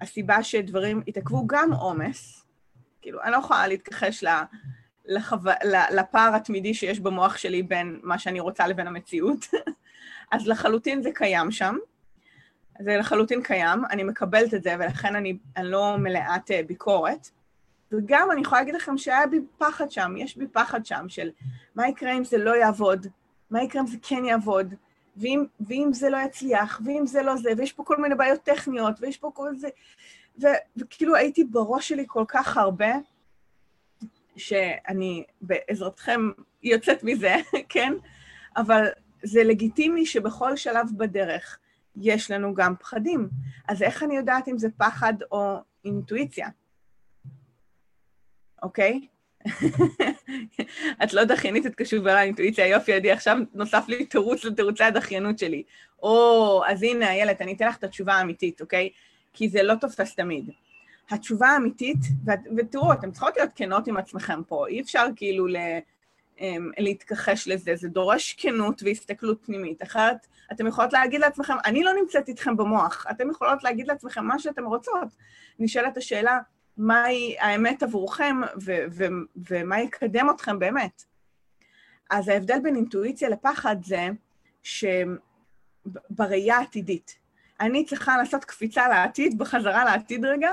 [0.00, 2.44] הסיבה שדברים התעכבו גם עומס,
[3.02, 4.28] כאילו, אני לא יכולה להתכחש ל,
[5.06, 5.36] לחו...
[5.90, 9.46] לפער התמידי שיש במוח שלי בין מה שאני רוצה לבין המציאות,
[10.32, 11.76] אז לחלוטין זה קיים שם.
[12.80, 17.30] זה לחלוטין קיים, אני מקבלת את זה, ולכן אני, אני לא מלאת אה, ביקורת.
[17.92, 21.30] וגם אני יכולה להגיד לכם שהיה בי פחד שם, יש בי פחד שם של
[21.74, 23.06] מה יקרה אם זה לא יעבוד,
[23.50, 24.74] מה יקרה אם זה כן יעבוד,
[25.16, 28.94] ואם, ואם זה לא יצליח, ואם זה לא זה, ויש פה כל מיני בעיות טכניות,
[29.00, 29.68] ויש פה כל זה...
[30.42, 30.46] ו,
[30.76, 32.94] וכאילו הייתי בראש שלי כל כך הרבה,
[34.36, 36.30] שאני בעזרתכם
[36.62, 37.34] יוצאת מזה,
[37.68, 37.92] כן?
[38.56, 38.86] אבל
[39.22, 41.58] זה לגיטימי שבכל שלב בדרך
[41.96, 43.28] יש לנו גם פחדים.
[43.68, 46.48] אז איך אני יודעת אם זה פחד או אינטואיציה?
[48.62, 49.00] אוקיי?
[51.02, 55.62] את לא דחיינית, את קשובה לאינטואיציה, יופי, עדי, עכשיו נוסף לי תירוץ לתירוצי הדחיינות שלי.
[56.02, 58.90] או, אז הנה, איילת, אני אתן לך את התשובה האמיתית, אוקיי?
[59.32, 60.50] כי זה לא תופס תמיד.
[61.10, 61.98] התשובה האמיתית,
[62.56, 65.56] ותראו, אתן צריכות להיות כנות עם עצמכם פה, אי אפשר כאילו ל...
[66.40, 69.82] אמ, להתכחש לזה, זה דורש כנות והסתכלות פנימית.
[69.82, 74.38] אחרת, אתם יכולות להגיד לעצמכם, אני לא נמצאת איתכם במוח, אתם יכולות להגיד לעצמכם מה
[74.38, 75.08] שאתם רוצות.
[75.58, 76.38] נשאלת השאלה,
[76.78, 79.06] מהי האמת עבורכם ו- ו-
[79.48, 81.04] ומה יקדם אתכם באמת.
[82.10, 84.08] אז ההבדל בין אינטואיציה לפחד זה
[84.62, 87.18] שבראייה העתידית,
[87.60, 90.50] אני צריכה לעשות קפיצה לעתיד, בחזרה לעתיד רגע,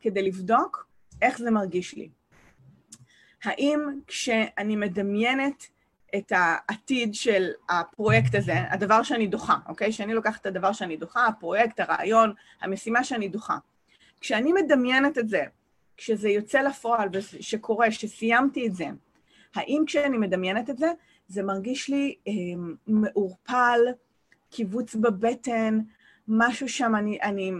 [0.00, 0.86] כדי לבדוק
[1.22, 2.08] איך זה מרגיש לי.
[3.44, 5.66] האם כשאני מדמיינת
[6.16, 9.90] את העתיד של הפרויקט הזה, הדבר שאני דוחה, אוקיי?
[9.90, 13.56] כשאני לוקחת את הדבר שאני דוחה, הפרויקט, הרעיון, המשימה שאני דוחה.
[14.20, 15.44] כשאני מדמיינת את זה,
[15.96, 18.86] כשזה יוצא לפועל ושקורה, שסיימתי את זה,
[19.54, 20.92] האם כשאני מדמיינת את זה,
[21.28, 22.32] זה מרגיש לי אה,
[22.86, 23.80] מעורפל,
[24.50, 25.80] קיבוץ בבטן,
[26.28, 27.52] משהו שם, אני, אני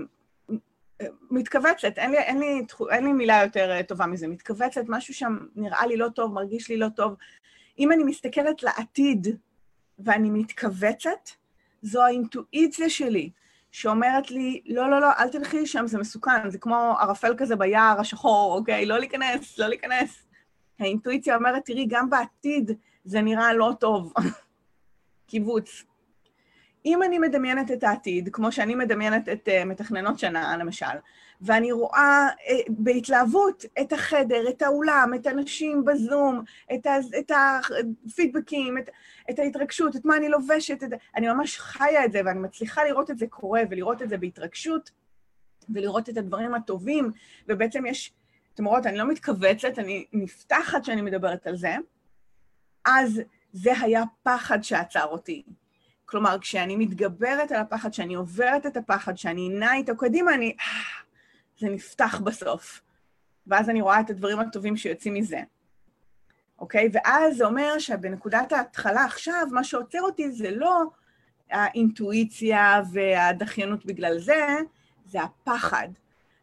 [1.30, 5.38] מתכווצת, אין לי, אין, לי, אין לי מילה יותר אה, טובה מזה, מתכווצת, משהו שם
[5.56, 7.14] נראה לי לא טוב, מרגיש לי לא טוב.
[7.78, 9.26] אם אני מסתכלת לעתיד
[9.98, 11.30] ואני מתכווצת,
[11.82, 13.30] זו האינטואיציה שלי,
[13.74, 18.00] שאומרת לי, לא, לא, לא, אל תלכי לשם, זה מסוכן, זה כמו ערפל כזה ביער
[18.00, 18.86] השחור, אוקיי?
[18.86, 20.26] לא להיכנס, לא להיכנס.
[20.78, 22.70] האינטואיציה אומרת, תראי, גם בעתיד
[23.04, 24.12] זה נראה לא טוב.
[25.28, 25.84] קיבוץ.
[26.86, 30.86] אם אני מדמיינת את העתיד, כמו שאני מדמיינת את uh, מתכננות שנה, למשל,
[31.40, 36.42] ואני רואה uh, בהתלהבות את החדר, את האולם, את האנשים בזום,
[36.74, 38.90] את, ה, את הפידבקים, את,
[39.30, 43.10] את ההתרגשות, את מה אני לובשת, את, אני ממש חיה את זה, ואני מצליחה לראות
[43.10, 44.90] את זה קורה, ולראות את זה בהתרגשות,
[45.68, 47.10] ולראות את הדברים הטובים,
[47.48, 48.12] ובעצם יש,
[48.54, 51.76] אתם רואות, אני לא מתכווצת, אני נפתחת כשאני מדברת על זה,
[52.84, 53.20] אז
[53.52, 55.42] זה היה פחד שעצר אותי.
[56.14, 60.56] כלומר, כשאני מתגברת על הפחד, כשאני עוברת את הפחד, כשאני נעה איתו קדימה, אני...
[61.60, 62.82] זה נפתח בסוף.
[63.46, 65.40] ואז אני רואה את הדברים הטובים שיוצאים מזה.
[66.58, 66.88] אוקיי?
[66.92, 70.82] ואז זה אומר שבנקודת ההתחלה עכשיו, מה שעוצר אותי זה לא
[71.50, 74.46] האינטואיציה והדחיינות בגלל זה,
[75.06, 75.88] זה הפחד.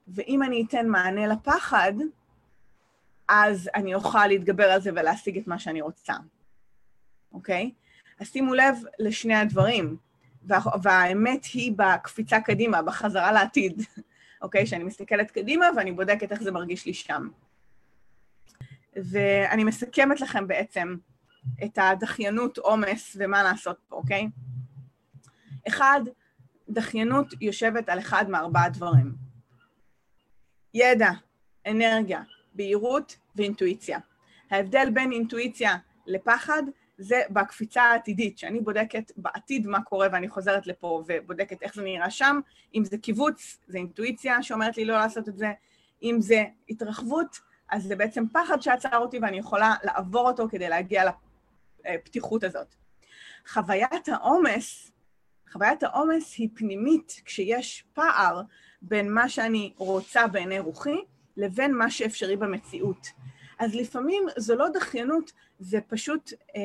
[0.07, 1.93] ואם אני אתן מענה לפחד,
[3.27, 6.13] אז אני אוכל להתגבר על זה ולהשיג את מה שאני רוצה,
[7.33, 7.71] אוקיי?
[8.21, 9.97] אז שימו לב לשני הדברים,
[10.43, 13.81] וה, והאמת היא בקפיצה קדימה, בחזרה לעתיד,
[14.41, 14.65] אוקיי?
[14.65, 17.27] שאני מסתכלת קדימה ואני בודקת איך זה מרגיש לי שם.
[18.95, 20.95] ואני מסכמת לכם בעצם
[21.63, 24.27] את הדחיינות, עומס ומה לעשות פה, אוקיי?
[25.67, 26.01] אחד,
[26.69, 29.15] דחיינות יושבת על אחד מארבעה דברים.
[30.73, 31.11] ידע,
[31.67, 32.21] אנרגיה,
[32.53, 33.99] בהירות ואינטואיציה.
[34.51, 35.75] ההבדל בין אינטואיציה
[36.07, 36.63] לפחד
[37.01, 42.09] זה בקפיצה העתידית, שאני בודקת בעתיד מה קורה ואני חוזרת לפה ובודקת איך זה נראה
[42.09, 42.39] שם.
[42.75, 45.51] אם זה קיבוץ, זה אינטואיציה שאומרת לי לא לעשות את זה.
[46.03, 47.39] אם זה התרחבות,
[47.71, 51.03] אז זה בעצם פחד שעצר אותי ואני יכולה לעבור אותו כדי להגיע
[51.85, 52.75] הפתיחות הזאת.
[53.47, 54.91] חוויית העומס,
[55.51, 58.41] חוויית העומס היא פנימית כשיש פער
[58.81, 60.97] בין מה שאני רוצה בעיני רוחי
[61.37, 63.07] לבין מה שאפשרי במציאות.
[63.59, 66.57] אז לפעמים זו לא דחיינות, זה פשוט um,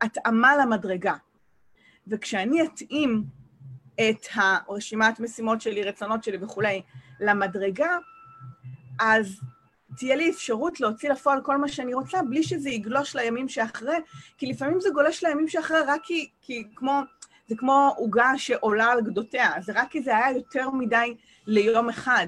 [0.00, 1.14] התאמה למדרגה.
[2.06, 3.24] וכשאני אתאים
[3.94, 6.82] את הרשימת משימות שלי, רצונות שלי וכולי,
[7.20, 7.98] למדרגה,
[9.00, 9.40] אז
[9.96, 13.96] תהיה לי אפשרות להוציא לפועל כל מה שאני רוצה, בלי שזה יגלוש לימים שאחרי,
[14.38, 17.00] כי לפעמים זה גולש לימים שאחרי רק כי, כי כמו,
[17.48, 21.14] זה כמו עוגה שעולה על גדותיה, זה רק כי זה היה יותר מדי
[21.46, 22.26] ליום אחד,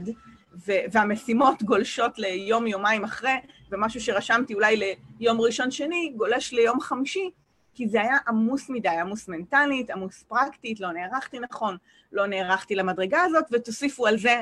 [0.66, 3.36] ו- והמשימות גולשות ליום-יומיים אחרי,
[3.72, 7.30] ומשהו שרשמתי אולי ליום ראשון-שני, גולש ליום חמישי,
[7.74, 11.76] כי זה היה עמוס מדי, עמוס מנטלית, עמוס פרקטית, לא נערכתי נכון,
[12.12, 14.40] לא נערכתי למדרגה הזאת, ותוסיפו על זה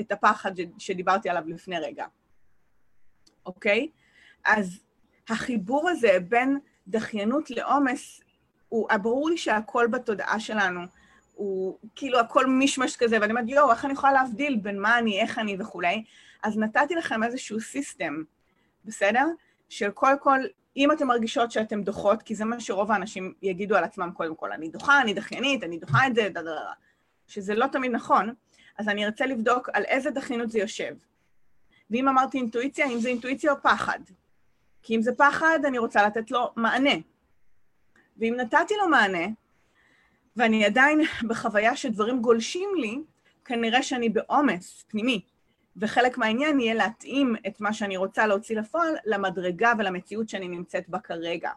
[0.00, 2.04] את הפחד שדיברתי עליו לפני רגע.
[3.46, 3.88] אוקיי?
[4.44, 4.80] אז
[5.28, 8.20] החיבור הזה בין דחיינות לעומס,
[8.68, 10.80] הוא, ברור לי שהכל בתודעה שלנו,
[11.34, 15.20] הוא כאילו הכל מישמש כזה, ואני אומרת, יואו, איך אני יכולה להבדיל בין מה אני,
[15.20, 16.04] איך אני וכולי?
[16.42, 18.22] אז נתתי לכם איזשהו system,
[18.84, 19.26] בסדר?
[19.68, 20.40] של קודם כל,
[20.76, 24.52] אם אתן מרגישות שאתן דוחות, כי זה מה שרוב האנשים יגידו על עצמם קודם כל,
[24.52, 26.72] אני דוחה, אני דחיינית, אני דוחה את זה, דה דה דה,
[27.26, 28.34] שזה לא תמיד נכון,
[28.78, 30.94] אז אני ארצה לבדוק על איזה דחיינות זה יושב.
[31.90, 33.98] ואם אמרתי אינטואיציה, אם זה אינטואיציה או פחד.
[34.82, 36.94] כי אם זה פחד, אני רוצה לתת לו מענה.
[38.16, 39.26] ואם נתתי לו מענה,
[40.36, 42.98] ואני עדיין בחוויה שדברים גולשים לי,
[43.44, 45.20] כנראה שאני בעומס פנימי.
[45.80, 50.98] וחלק מהעניין יהיה להתאים את מה שאני רוצה להוציא לפועל למדרגה ולמציאות שאני נמצאת בה
[50.98, 51.50] כרגע.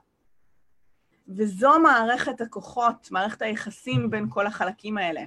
[1.28, 5.22] וזו מערכת הכוחות, מערכת היחסים בין כל החלקים האלה.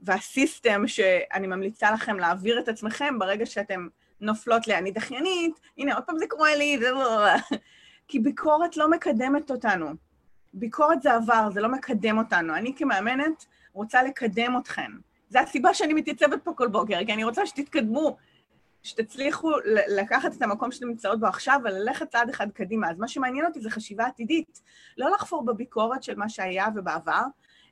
[0.00, 3.88] והסיסטם שאני ממליצה לכם להעביר את עצמכם ברגע שאתם
[4.20, 6.80] נופלות לי, אני דחיינית, הנה, עוד פעם זה קורה לי,
[8.08, 9.90] כי ביקורת לא מקדמת אותנו.
[10.54, 12.54] ביקורת זה עבר, זה לא מקדם אותנו.
[12.54, 14.92] אני כמאמנת רוצה לקדם אתכם.
[15.28, 18.16] זו הסיבה שאני מתייצבת פה כל בוקר, כי אני רוצה שתתקדמו,
[18.82, 19.50] שתצליחו
[19.88, 22.90] לקחת את המקום שאתם נמצאות בו עכשיו וללכת צעד אחד קדימה.
[22.90, 24.62] אז מה שמעניין אותי זה חשיבה עתידית.
[24.98, 27.22] לא לחפור בביקורת של מה שהיה ובעבר,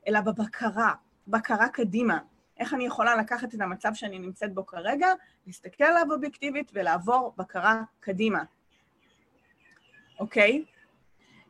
[0.07, 0.93] אלא בבקרה,
[1.27, 2.19] בקרה קדימה.
[2.59, 5.07] איך אני יכולה לקחת את המצב שאני נמצאת בו כרגע,
[5.45, 8.43] להסתכל עליו אובייקטיבית ולעבור בקרה קדימה.
[10.19, 10.63] אוקיי?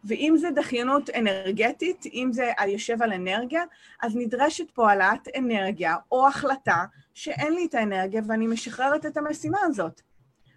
[0.08, 3.64] ואם זה דחיינות אנרגטית, אם זה יושב על אנרגיה,
[4.02, 9.60] אז נדרשת פה העלאת אנרגיה או החלטה שאין לי את האנרגיה ואני משחררת את המשימה
[9.64, 10.02] הזאת.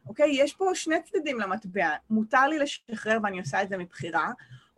[0.06, 0.30] אוקיי?
[0.32, 1.88] יש פה שני צדדים למטבע.
[2.10, 4.32] מותר לי לשחרר ואני עושה את זה מבחירה,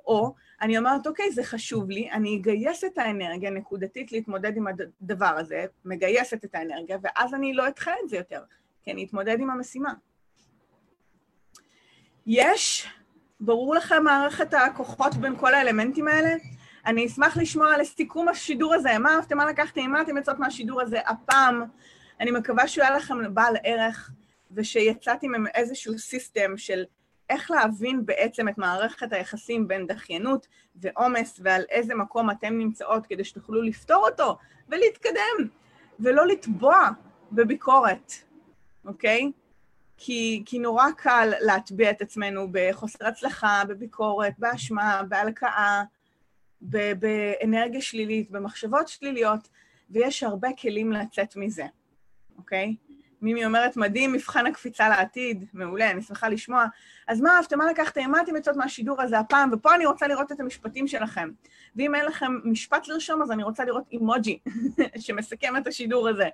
[0.06, 5.34] או אני אומרת, אוקיי, זה חשוב לי, אני אגייס את האנרגיה נקודתית להתמודד עם הדבר
[5.38, 8.42] הזה, מגייסת את האנרגיה, ואז אני לא אדחה את זה יותר,
[8.82, 9.92] כי אני אתמודד עם המשימה.
[12.26, 12.88] יש
[13.40, 16.34] ברור לכם מערכת הכוחות בין כל האלמנטים האלה?
[16.86, 18.98] אני אשמח לשמוע על סיכום השידור הזה.
[18.98, 21.62] מה אהבתם, מה לקחתם, מה אתם יוצאות מהשידור הזה הפעם?
[22.20, 24.10] אני מקווה שהוא היה לכם בעל ערך,
[24.50, 26.84] ושיצאתם עם איזשהו סיסטם של
[27.30, 33.24] איך להבין בעצם את מערכת היחסים בין דחיינות ועומס, ועל איזה מקום אתם נמצאות כדי
[33.24, 35.48] שתוכלו לפתור אותו ולהתקדם,
[36.00, 36.88] ולא לטבוע
[37.32, 38.12] בביקורת,
[38.84, 39.32] אוקיי?
[40.02, 45.82] כי, כי נורא קל להטביע את עצמנו בחוסר הצלחה, בביקורת, באשמה, בהלקאה,
[46.60, 49.48] באנרגיה שלילית, במחשבות שליליות,
[49.90, 51.66] ויש הרבה כלים לצאת מזה,
[52.38, 52.74] אוקיי?
[53.22, 56.64] מימי אומרת, מדהים, מבחן הקפיצה לעתיד, מעולה, אני שמחה לשמוע.
[57.08, 59.50] אז מה אהבתם, מה לקחתם, מה אתם יוצאות מהשידור הזה הפעם?
[59.52, 61.30] ופה אני רוצה לראות את המשפטים שלכם.
[61.76, 64.38] ואם אין לכם משפט לרשום, אז אני רוצה לראות אימוג'י
[64.98, 66.28] שמסכם את השידור הזה.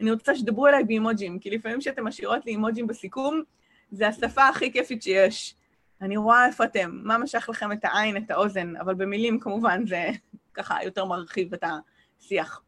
[0.00, 3.42] אני רוצה שתדברו אליי באימוג'ים, כי לפעמים כשאתם משאירות לי אימוג'ים בסיכום,
[3.90, 5.54] זה השפה הכי כיפית שיש.
[6.00, 10.10] אני רואה איפה אתם, מה משך לכם את העין, את האוזן, אבל במילים כמובן זה
[10.54, 12.62] ככה יותר מרחיב את השיח.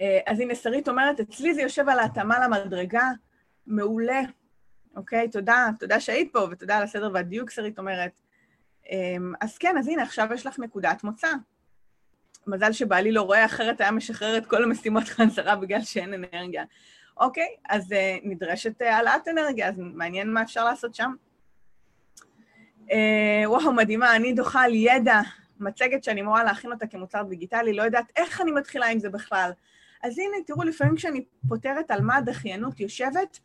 [0.00, 3.10] אה, אז הנה, שרית אומרת, אצלי זה יושב על ההתאמה למדרגה,
[3.66, 4.20] מעולה.
[4.96, 8.10] אוקיי, תודה, תודה שהיית פה, ותודה על הסדר והדיוק, שרית אומרת.
[8.90, 11.28] אמ, אז כן, אז הנה, עכשיו יש לך נקודת מוצא.
[12.46, 16.64] מזל שבעלי לא רואה, אחרת היה משחרר את כל המשימות חזרה בגלל שאין אנרגיה.
[17.16, 21.12] אוקיי, אז uh, נדרשת אה, העלאת אנרגיה, אז מעניין מה אפשר לעשות שם.
[23.46, 25.20] וואו, מדהימה, אני דוחה על ידע,
[25.60, 29.50] מצגת שאני אמורה להכין אותה כמוצר דיגיטלי, לא יודעת איך אני מתחילה עם זה בכלל.
[30.02, 33.38] אז הנה, תראו, לפעמים כשאני פותרת על מה הדחיינות יושבת,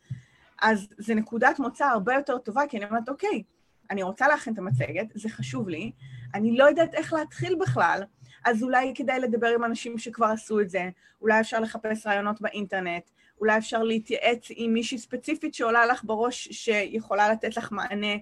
[0.62, 3.42] אז זה נקודת מוצא הרבה יותר טובה, כי אני אומרת, אוקיי,
[3.90, 5.92] אני רוצה להכין את המצגת, זה חשוב לי,
[6.34, 8.02] אני לא יודעת איך להתחיל בכלל,
[8.44, 10.88] אז אולי כדאי לדבר עם אנשים שכבר עשו את זה,
[11.20, 13.10] אולי אפשר לחפש רעיונות באינטרנט,
[13.40, 18.16] אולי אפשר להתייעץ עם מישהי ספציפית שעולה לך בראש שיכולה לתת לך מענה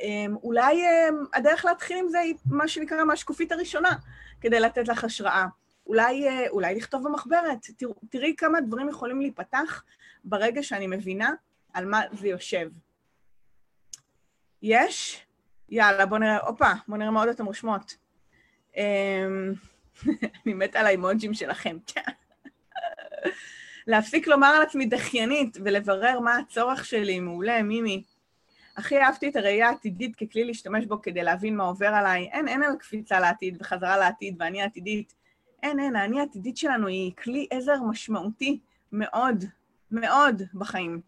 [0.00, 3.92] אמ, אולי אמ, הדרך להתחיל עם זה היא מה שנקרא מהשקופית הראשונה,
[4.40, 5.46] כדי לתת לך השראה.
[5.86, 7.66] אולי, אה, אולי לכתוב במחברת.
[7.76, 9.84] תראו, תראי כמה דברים יכולים להיפתח
[10.24, 11.32] ברגע שאני מבינה
[11.72, 12.70] על מה זה יושב.
[14.62, 15.26] יש?
[15.68, 17.96] יאללה, בוא נראה, הופה, בוא נראה מה עוד אתם רושמות.
[18.76, 19.52] אמ,
[20.46, 21.76] אני מתה על האימוג'ים שלכם.
[23.86, 28.02] להפסיק לומר על עצמי דחיינית ולברר מה הצורך שלי, מעולה, מימי.
[28.76, 32.28] הכי אהבתי את הראייה העתידית ככלי להשתמש בו כדי להבין מה עובר עליי.
[32.32, 35.14] אין, אין על קפיצה לעתיד וחזרה לעתיד ואני העתידית.
[35.62, 38.58] אין, אין, האני העתידית שלנו היא כלי עזר משמעותי
[38.92, 39.44] מאוד,
[39.90, 41.00] מאוד בחיים.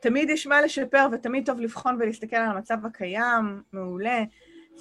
[0.00, 4.24] תמיד יש מה לשפר ותמיד טוב לבחון ולהסתכל על המצב הקיים, מעולה.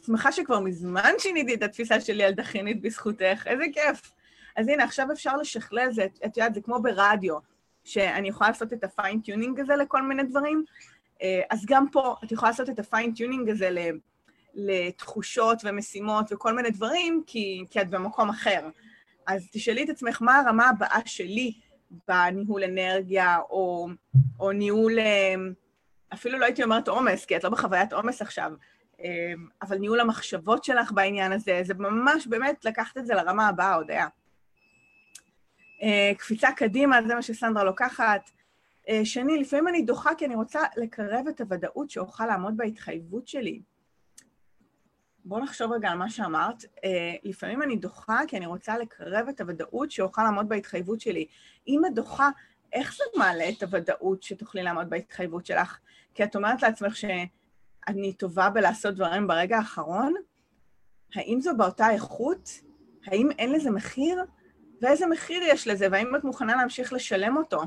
[0.05, 4.11] שמחה שכבר מזמן שיניתי את התפיסה שלי על דחיינית בזכותך, איזה כיף.
[4.55, 7.37] אז הנה, עכשיו אפשר לשכלל זה, את יודעת, זה כמו ברדיו,
[7.83, 10.63] שאני יכולה לעשות את ה fine tuning הזה לכל מיני דברים,
[11.21, 13.69] אה, אז גם פה את יכולה לעשות את ה fine tuning הזה
[14.53, 18.69] לתחושות ומשימות וכל מיני דברים, כי, כי את במקום אחר.
[19.27, 21.53] אז תשאלי את עצמך, מה הרמה הבאה שלי
[22.07, 23.87] בניהול אנרגיה, או,
[24.39, 25.35] או ניהול, אה,
[26.13, 28.51] אפילו לא הייתי אומרת עומס, כי את לא בחוויית עומס עכשיו,
[29.03, 33.75] אה, אבל ניהול המחשבות שלך בעניין הזה, זה ממש באמת לקחת את זה לרמה הבאה,
[33.75, 34.07] הודיה.
[36.17, 38.29] קפיצה קדימה, זה מה שסנדרה לוקחת.
[38.89, 43.61] אה, שני, לפעמים אני דוחה כי אני רוצה לקרב את הוודאות שאוכל לעמוד בהתחייבות שלי.
[45.25, 46.65] בואו נחשוב רגע על מה שאמרת.
[46.83, 51.25] אה, לפעמים אני דוחה כי אני רוצה לקרב את הוודאות שאוכל לעמוד בהתחייבות שלי.
[51.67, 52.29] אם את דוחה,
[52.73, 55.79] איך זה מעלה את הוודאות שתוכלי לעמוד בהתחייבות שלך?
[56.13, 60.13] כי את אומרת לעצמך שאני טובה בלעשות דברים ברגע האחרון?
[61.15, 62.49] האם זו באותה איכות?
[63.05, 64.23] האם אין לזה מחיר?
[64.81, 65.87] ואיזה מחיר יש לזה?
[65.91, 67.61] והאם את מוכנה להמשיך לשלם אותו?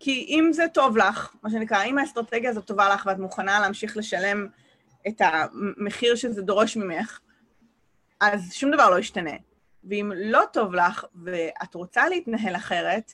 [0.00, 3.96] כי אם זה טוב לך, מה שנקרא, אם האסטרטגיה הזאת טובה לך ואת מוכנה להמשיך
[3.96, 4.48] לשלם
[5.08, 7.20] את המחיר שזה דורש ממך,
[8.20, 9.36] אז שום דבר לא ישתנה.
[9.84, 13.12] ואם לא טוב לך ואת רוצה להתנהל אחרת,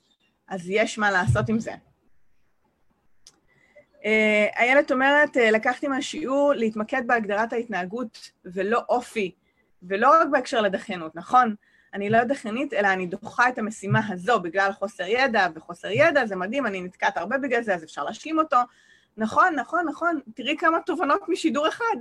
[0.49, 1.73] אז יש מה לעשות עם זה.
[4.05, 9.35] אה, איילת אומרת, אה, לקחתי מהשיעור להתמקד בהגדרת ההתנהגות ולא אופי,
[9.83, 11.55] ולא רק בהקשר לדחיינות, נכון?
[11.95, 16.37] אני לא דחיינית, אלא אני דוחה את המשימה הזו בגלל חוסר ידע, וחוסר ידע זה
[16.37, 18.57] מדהים, אני נתקעת הרבה בגלל זה, אז אפשר להשלים אותו.
[19.21, 21.97] נכון, נכון, נכון, תראי כמה תובנות משידור אחד.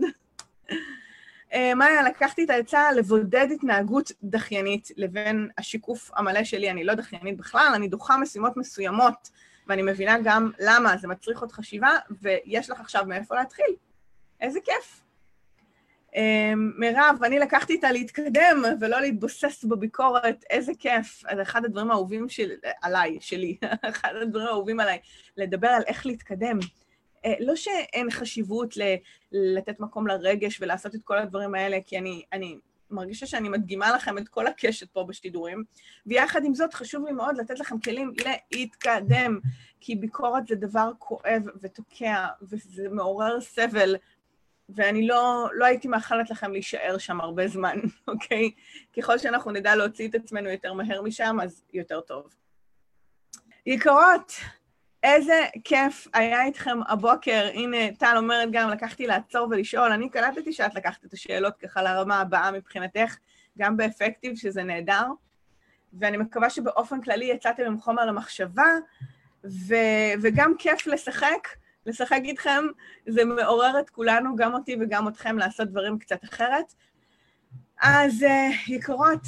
[1.54, 7.38] אה, מאיה, לקחתי את העצה לבודד התנהגות דחיינית לבין השיקוף המלא שלי, אני לא דחיינית
[7.38, 9.30] בכלל, אני דוחה משימות מסוימות,
[9.68, 13.76] ואני מבינה גם למה זה מצריך עוד חשיבה, ויש לך עכשיו מאיפה להתחיל.
[14.42, 15.04] איזה כיף.
[16.16, 21.24] אמ, מירב, אני לקחתי איתה להתקדם ולא להתבוסס בביקורת, איזה כיף.
[21.36, 22.50] זה אחד הדברים האהובים של,
[22.82, 23.58] עליי, שלי,
[23.90, 25.00] אחד הדברים האהובים עליי,
[25.38, 26.60] לדבר על איך להתקדם.
[27.26, 28.96] אה, לא שאין חשיבות ל-
[29.32, 32.58] לתת מקום לרגש ולעשות את כל הדברים האלה, כי אני, אני
[32.92, 35.64] מרגישה שאני מדגימה לכם את כל הקשת פה בשידורים,
[36.06, 38.14] ויחד עם זאת חשוב לי מאוד לתת לכם כלים
[38.52, 39.40] להתקדם,
[39.80, 43.96] כי ביקורת זה דבר כואב ותוקע, וזה מעורר סבל
[44.70, 48.52] ואני לא, לא הייתי מאחלת לכם להישאר שם הרבה זמן, אוקיי?
[48.98, 52.36] ככל שאנחנו נדע להוציא את עצמנו יותר מהר משם, אז יותר טוב.
[53.66, 54.34] יקרות,
[55.04, 57.50] איזה כיף היה איתכם הבוקר.
[57.54, 59.92] הנה, טל אומרת גם, לקחתי לעצור ולשאול.
[59.92, 63.18] אני קלטתי שאת לקחת את השאלות ככה לרמה הבאה מבחינתך,
[63.58, 65.06] גם באפקטיב, שזה נהדר.
[65.94, 68.72] ואני מקווה שבאופן כללי יצאתם עם חומר למחשבה,
[69.44, 71.48] ו- וגם כיף לשחק.
[71.86, 72.66] לשחק איתכם,
[73.08, 76.74] זה מעורר את כולנו, גם אותי וגם אתכם, לעשות דברים קצת אחרת.
[77.82, 79.22] אז uh, יקרות,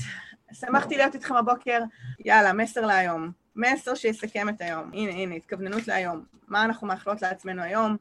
[0.53, 1.79] שמחתי להיות איתכם הבוקר.
[2.25, 3.40] יאללה, מסר להיום.
[3.55, 4.91] מסר שיסכם את היום.
[4.93, 6.25] הנה, הנה, התכווננות להיום.
[6.47, 7.97] מה אנחנו מאחלות לעצמנו היום?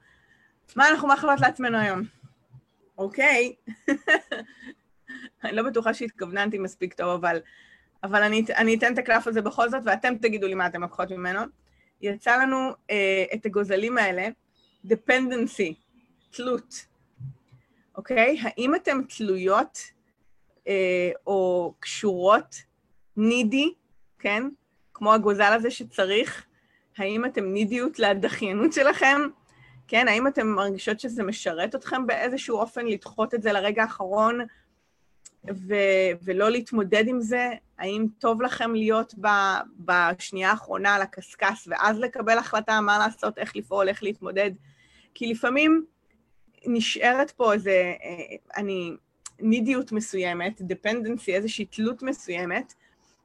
[0.76, 2.00] מה אנחנו מאחלות לעצמנו היום?
[2.98, 3.54] אוקיי.
[5.44, 7.40] אני לא בטוחה שהתכווננתי מספיק טוב, אבל,
[8.02, 11.10] אבל אני, אני אתן את הקלף הזה בכל זאת, ואתם תגידו לי מה אתם לוקחות
[11.10, 11.40] ממנו.
[12.00, 14.28] יצא לנו אה, את הגוזלים האלה,
[14.86, 15.74] dependency,
[16.30, 16.86] תלות,
[17.96, 18.38] אוקיי?
[18.42, 19.78] האם אתן תלויות
[20.68, 22.56] אה, או קשורות,
[23.16, 23.74] נידי,
[24.18, 24.42] כן?
[25.00, 26.46] כמו הגוזל הזה שצריך?
[26.98, 29.20] האם אתם נידיות לדחיינות שלכם?
[29.88, 34.40] כן, האם אתן מרגישות שזה משרת אתכם באיזשהו אופן לדחות את זה לרגע האחרון
[35.50, 37.48] ו- ולא להתמודד עם זה?
[37.78, 43.56] האם טוב לכם להיות ב- בשנייה האחרונה על הקשקש ואז לקבל החלטה מה לעשות, איך
[43.56, 44.50] לפעול, איך להתמודד?
[45.14, 45.84] כי לפעמים
[46.66, 48.92] נשארת פה איזה, אה, אני,
[49.38, 52.74] נידיות מסוימת, דפנדנסי, איזושהי תלות מסוימת,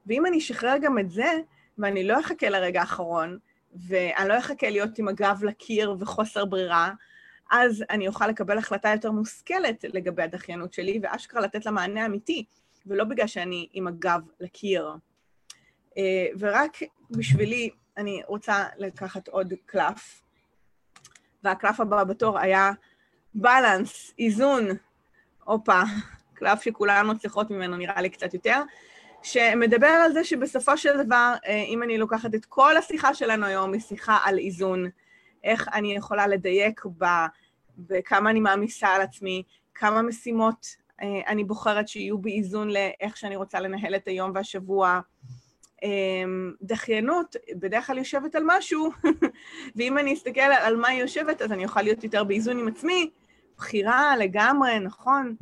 [0.08, 1.32] ואם אני אשחרר גם את זה,
[1.78, 3.38] ואני לא אחכה לרגע האחרון,
[3.88, 6.92] ואני לא אחכה להיות עם הגב לקיר וחוסר ברירה,
[7.52, 12.46] אז אני אוכל לקבל החלטה יותר מושכלת לגבי הדחיינות שלי, ואשכרה לתת לה מענה אמיתי,
[12.86, 14.92] ולא בגלל שאני עם הגב לקיר.
[15.98, 16.78] אה, ורק
[17.12, 20.22] בשבילי, אני רוצה לקחת עוד קלף,
[21.44, 22.72] והקלף הבא בתור היה
[23.34, 24.68] בלנס, איזון,
[25.44, 25.82] הופה,
[26.34, 28.62] קלף שכולנו צריכות ממנו נראה לי קצת יותר,
[29.26, 33.74] שמדבר על זה שבסופו של דבר, אה, אם אני לוקחת את כל השיחה שלנו היום,
[33.74, 34.86] היא שיחה על איזון,
[35.44, 37.06] איך אני יכולה לדייק ב,
[37.78, 39.44] בכמה אני מעמיסה על עצמי,
[39.76, 40.68] כמה משימות
[41.02, 45.00] אה, אני בוחרת שיהיו באיזון לאיך שאני רוצה לנהל את היום והשבוע.
[45.84, 48.92] אמ, דחיינות בדרך כלל יושבת על משהו,
[49.76, 53.10] ואם אני אסתכל על מה היא יושבת, אז אני אוכל להיות יותר באיזון עם עצמי.
[53.58, 55.36] בחירה לגמרי, נכון.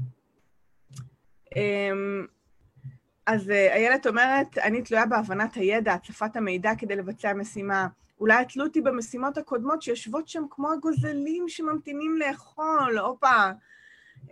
[3.26, 7.88] אז אה, איילת אומרת, אני תלויה בהבנת הידע, הצפת המידע כדי לבצע משימה.
[8.20, 13.52] אולי התלות היא במשימות הקודמות שיושבות שם כמו הגוזלים שממתינים לאכול, הופה.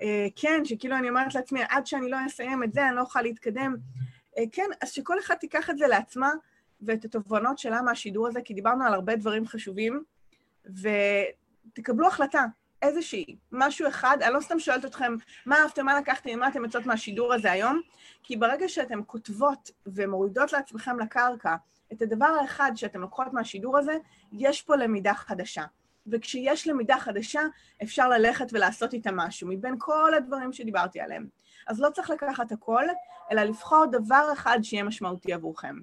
[0.02, 3.22] אה, כן, שכאילו אני אומרת לעצמי, עד שאני לא אסיים את זה, אני לא אוכל
[3.22, 3.76] להתקדם.
[4.38, 6.32] אה, כן, אז שכל אחד תיקח את זה לעצמה
[6.82, 10.04] ואת התובנות שלה מהשידור הזה, כי דיברנו על הרבה דברים חשובים,
[10.66, 12.46] ותקבלו החלטה,
[12.82, 15.16] איזושהי, משהו אחד, אני לא סתם שואלת אתכם
[15.46, 17.82] מה אהבתם, מה לקחתם, מה אתם יוצאות מהשידור הזה היום,
[18.24, 21.56] כי ברגע שאתן כותבות ומורידות לעצמכם לקרקע
[21.94, 23.98] את הדבר האחד שאתן לוקחות מהשידור הזה,
[24.32, 25.64] יש פה למידה חדשה.
[26.08, 27.42] וכשיש למידה חדשה,
[27.84, 31.28] אפשר ללכת ולעשות איתה משהו, מבין כל הדברים שדיברתי עליהם.
[31.68, 32.84] אז לא צריך לקחת הכל,
[33.32, 35.76] אלא לבחור דבר אחד שיהיה משמעותי עבורכם.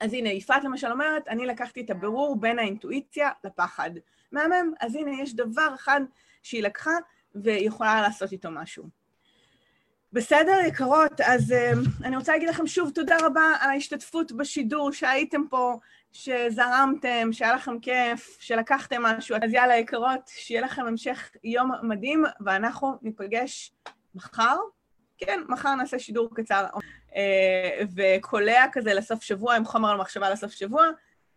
[0.00, 3.90] אז הנה, יפעת למשל אומרת, אני לקחתי את הבירור בין האינטואיציה לפחד.
[4.32, 6.00] מהמם, אז הנה, יש דבר אחד
[6.42, 6.94] שהיא לקחה
[7.34, 9.02] ויכולה לעשות איתו משהו.
[10.12, 11.20] בסדר, יקרות?
[11.20, 15.78] אז uh, אני רוצה להגיד לכם שוב תודה רבה על ההשתתפות בשידור, שהייתם פה,
[16.12, 19.36] שזרמתם, שהיה לכם כיף, שלקחתם משהו.
[19.42, 23.72] אז יאללה, יקרות, שיהיה לכם המשך יום מדהים, ואנחנו ניפגש
[24.14, 24.56] מחר.
[25.18, 26.66] כן, מחר נעשה שידור קצר
[27.10, 27.14] uh,
[27.96, 30.86] וקולע כזה לסוף שבוע, עם חומר על מחשבה לסוף שבוע,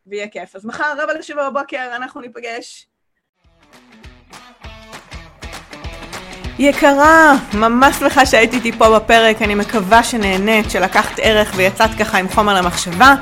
[0.07, 0.55] ויהיה כיף.
[0.55, 2.87] אז מחר, רבע לשבע בבוקר, אנחנו ניפגש.
[6.59, 12.29] יקרה, ממש שמחה שהיית איתי פה בפרק, אני מקווה שנהנית, שלקחת ערך ויצאת ככה עם
[12.29, 13.15] חומר למחשבה.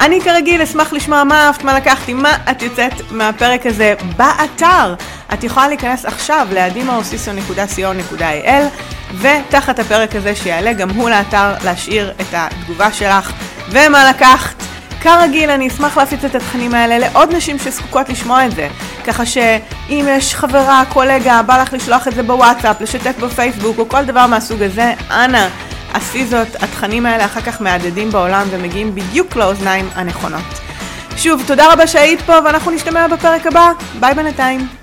[0.00, 4.94] אני כרגיל אשמח לשמוע מה אהבת, מה לקחתי, מה את יוצאת מהפרק הזה באתר.
[5.34, 8.64] את יכולה להיכנס עכשיו לאדימאוסיסו.co.il
[9.20, 13.32] ותחת הפרק הזה שיעלה גם הוא לאתר להשאיר את התגובה שלך
[13.70, 14.71] ומה לקחת.
[15.02, 18.68] כרגיל, אני אשמח להפיץ את התכנים האלה לעוד נשים שזקוקות לשמוע את זה.
[19.04, 24.04] ככה שאם יש חברה, קולגה, בא לך לשלוח את זה בוואטסאפ, לשתף בפייסבוק או כל
[24.04, 25.48] דבר מהסוג הזה, אנא,
[25.94, 26.62] עשי זאת.
[26.62, 30.44] התכנים האלה אחר כך מהדהדים בעולם ומגיעים בדיוק לאוזניים הנכונות.
[31.16, 33.72] שוב, תודה רבה שהיית פה ואנחנו נשתמע בפרק הבא.
[34.00, 34.81] ביי בינתיים.